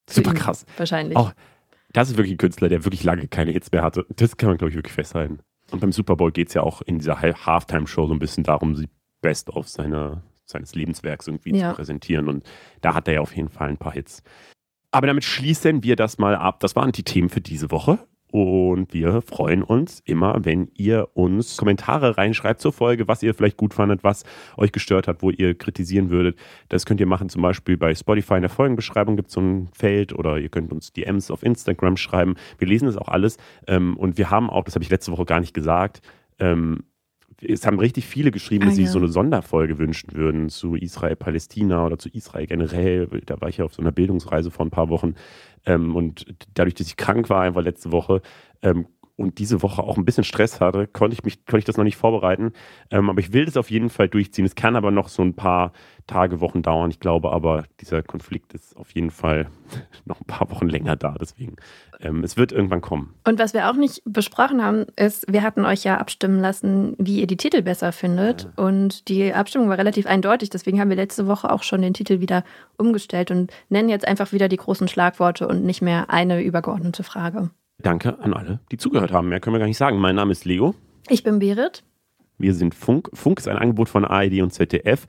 [0.08, 0.66] Super krass.
[0.76, 1.16] Wahrscheinlich.
[1.16, 1.32] Auch
[1.94, 4.04] das ist wirklich ein Künstler, der wirklich lange keine Hits mehr hatte.
[4.16, 5.38] Das kann man, glaube ich, wirklich festhalten.
[5.70, 8.44] Und beim Super Bowl geht es ja auch in dieser Half- Halftime-Show so ein bisschen
[8.44, 8.88] darum, sie
[9.22, 11.70] best of seine, seines Lebenswerks irgendwie Ja.
[11.70, 12.28] zu präsentieren.
[12.28, 12.44] Und
[12.82, 14.22] da hat er ja auf jeden Fall ein paar Hits.
[14.90, 16.60] Aber damit schließen wir das mal ab.
[16.60, 17.98] Das waren die Themen für diese Woche.
[18.34, 23.56] Und wir freuen uns immer, wenn ihr uns Kommentare reinschreibt zur Folge, was ihr vielleicht
[23.56, 24.24] gut fandet, was
[24.56, 26.36] euch gestört hat, wo ihr kritisieren würdet.
[26.68, 29.68] Das könnt ihr machen, zum Beispiel bei Spotify in der Folgenbeschreibung gibt es so ein
[29.72, 32.34] Feld oder ihr könnt uns DMs auf Instagram schreiben.
[32.58, 33.36] Wir lesen das auch alles.
[33.68, 36.02] Ähm, und wir haben auch, das habe ich letzte Woche gar nicht gesagt,
[36.40, 36.80] ähm,
[37.40, 38.90] es haben richtig viele geschrieben, Ah, dass sie ja.
[38.90, 43.06] so eine Sonderfolge wünschen würden zu Israel-Palästina oder zu Israel generell.
[43.26, 45.14] Da war ich ja auf so einer Bildungsreise vor ein paar Wochen.
[45.66, 48.22] Ähm, und dadurch, dass ich krank war, einfach letzte Woche
[48.62, 48.86] ähm,
[49.16, 51.84] und diese Woche auch ein bisschen Stress hatte, konnte ich mich, konnte ich das noch
[51.84, 52.52] nicht vorbereiten.
[52.90, 54.44] Ähm, aber ich will das auf jeden Fall durchziehen.
[54.44, 55.72] Es kann aber noch so ein paar
[56.06, 56.90] Tage, Wochen dauern.
[56.90, 59.46] Ich glaube aber, dieser Konflikt ist auf jeden Fall
[60.04, 61.14] noch ein paar Wochen länger da.
[61.20, 61.56] Deswegen,
[62.00, 63.14] ähm, es wird irgendwann kommen.
[63.24, 67.20] Und was wir auch nicht besprochen haben, ist, wir hatten euch ja abstimmen lassen, wie
[67.20, 68.48] ihr die Titel besser findet.
[68.56, 70.50] Und die Abstimmung war relativ eindeutig.
[70.50, 72.42] Deswegen haben wir letzte Woche auch schon den Titel wieder
[72.78, 77.50] umgestellt und nennen jetzt einfach wieder die großen Schlagworte und nicht mehr eine übergeordnete Frage.
[77.78, 79.28] Danke an alle, die zugehört haben.
[79.28, 79.98] Mehr können wir gar nicht sagen.
[79.98, 80.74] Mein Name ist Leo.
[81.08, 81.82] Ich bin Berit.
[82.38, 83.10] Wir sind Funk.
[83.12, 85.06] Funk ist ein Angebot von ARD und ZDF.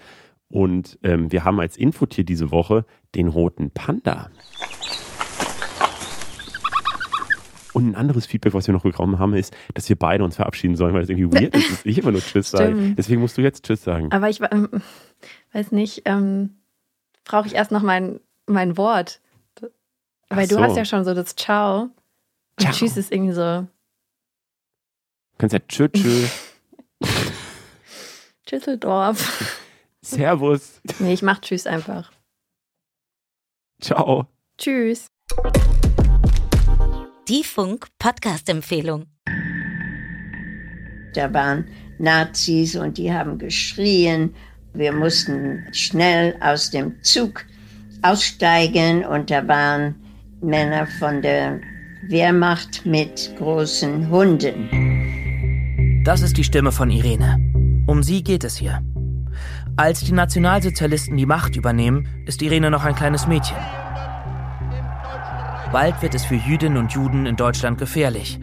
[0.49, 2.85] Und ähm, wir haben als Infotier diese Woche
[3.15, 4.29] den roten Panda.
[7.73, 10.77] Und ein anderes Feedback, was wir noch bekommen haben, ist, dass wir beide uns verabschieden
[10.77, 12.95] sollen, weil es irgendwie weird ist, dass ich immer nur Tschüss sage.
[12.97, 14.11] Deswegen musst du jetzt Tschüss sagen.
[14.11, 14.69] Aber ich ähm,
[15.51, 16.55] weiß nicht, ähm,
[17.25, 19.19] brauche ich erst noch mein, mein Wort.
[20.29, 20.61] Weil Ach du so.
[20.61, 21.89] hast ja schon so das Ciao.
[22.57, 22.73] Und Ciao.
[22.73, 23.67] Tschüss ist irgendwie so.
[25.31, 26.27] Du kannst ja Tschö, Tschö,
[28.45, 29.59] Tschüsseldorf.
[30.01, 32.11] Servus, nee, ich mach Tschüss einfach.
[33.81, 34.27] Ciao.
[34.57, 35.07] Tschüss.
[37.27, 39.07] Die Funk-Podcast-Empfehlung.
[41.13, 44.33] Da waren Nazis und die haben geschrien.
[44.73, 47.45] Wir mussten schnell aus dem Zug
[48.03, 49.95] aussteigen und da waren
[50.41, 51.59] Männer von der
[52.07, 56.03] Wehrmacht mit großen Hunden.
[56.03, 57.39] Das ist die Stimme von Irene.
[57.87, 58.83] Um sie geht es hier.
[59.75, 63.57] Als die Nationalsozialisten die Macht übernehmen, ist Irene noch ein kleines Mädchen.
[65.71, 68.39] Bald wird es für Jüdinnen und Juden in Deutschland gefährlich.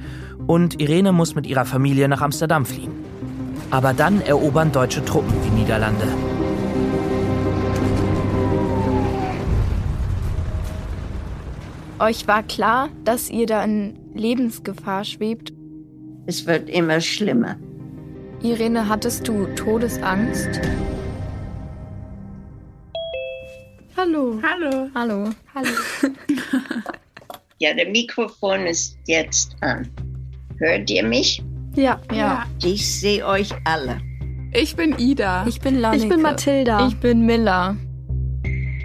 [0.47, 2.93] Und Irene muss mit ihrer Familie nach Amsterdam fliehen.
[3.71, 6.09] Aber dann erobern deutsche Truppen die Niederlande.
[12.03, 15.53] Euch war klar, dass ihr da in Lebensgefahr schwebt.
[16.27, 17.55] Es wird immer schlimmer.
[18.43, 20.49] Irene, hattest du Todesangst?
[23.97, 24.41] Hallo.
[24.43, 24.91] Hallo.
[24.97, 25.31] Hallo.
[25.55, 25.71] Hallo.
[27.61, 29.89] Ja, der Mikrofon ist jetzt an.
[30.59, 31.41] Hört ihr mich?
[31.77, 32.45] Ja, ja.
[32.65, 34.01] Ich sehe euch alle.
[34.53, 35.47] Ich bin Ida.
[35.47, 36.03] Ich bin Lanneke.
[36.03, 36.89] Ich bin Mathilda.
[36.89, 37.77] Ich bin Miller.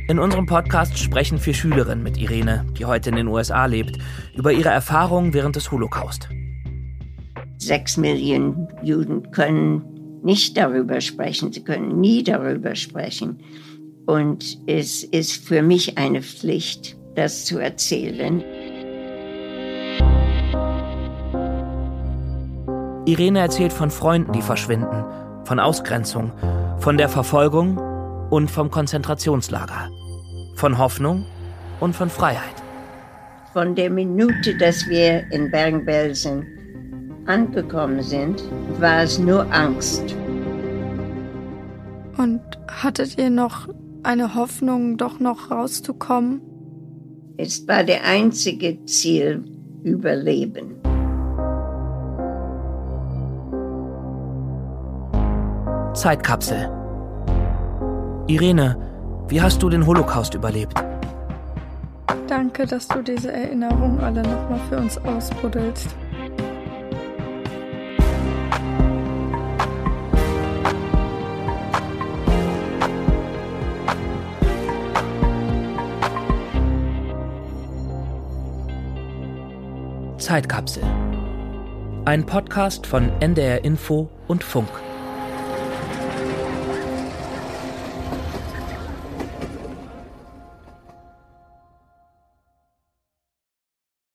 [0.09, 3.97] In unserem Podcast sprechen vier Schülerinnen mit Irene, die heute in den USA lebt,
[4.37, 6.29] über ihre Erfahrungen während des Holocaust.
[7.57, 9.81] Sechs Millionen Juden können
[10.23, 11.51] nicht darüber sprechen.
[11.51, 13.39] Sie können nie darüber sprechen.
[14.05, 18.41] Und es ist für mich eine Pflicht, das zu erzählen.
[23.05, 25.03] Irene erzählt von Freunden, die verschwinden,
[25.43, 26.31] von Ausgrenzung,
[26.77, 27.77] von der Verfolgung
[28.29, 29.89] und vom Konzentrationslager,
[30.55, 31.25] von Hoffnung
[31.79, 32.55] und von Freiheit.
[33.53, 36.45] Von der Minute, dass wir in Bergen-Belsen
[37.25, 38.43] angekommen sind,
[38.79, 40.15] war es nur Angst.
[42.17, 43.67] Und hattet ihr noch
[44.03, 46.41] eine Hoffnung, doch noch rauszukommen?
[47.37, 49.43] Es war der einzige Ziel,
[49.83, 50.75] Überleben.
[55.93, 56.69] Zeitkapsel.
[58.29, 58.75] Irene,
[59.29, 60.73] wie hast du den Holocaust überlebt?
[62.27, 65.87] Danke, dass du diese Erinnerung alle nochmal für uns ausbuddelst.
[80.17, 80.83] Zeitkapsel.
[82.03, 84.67] Ein Podcast von NDR Info und Funk.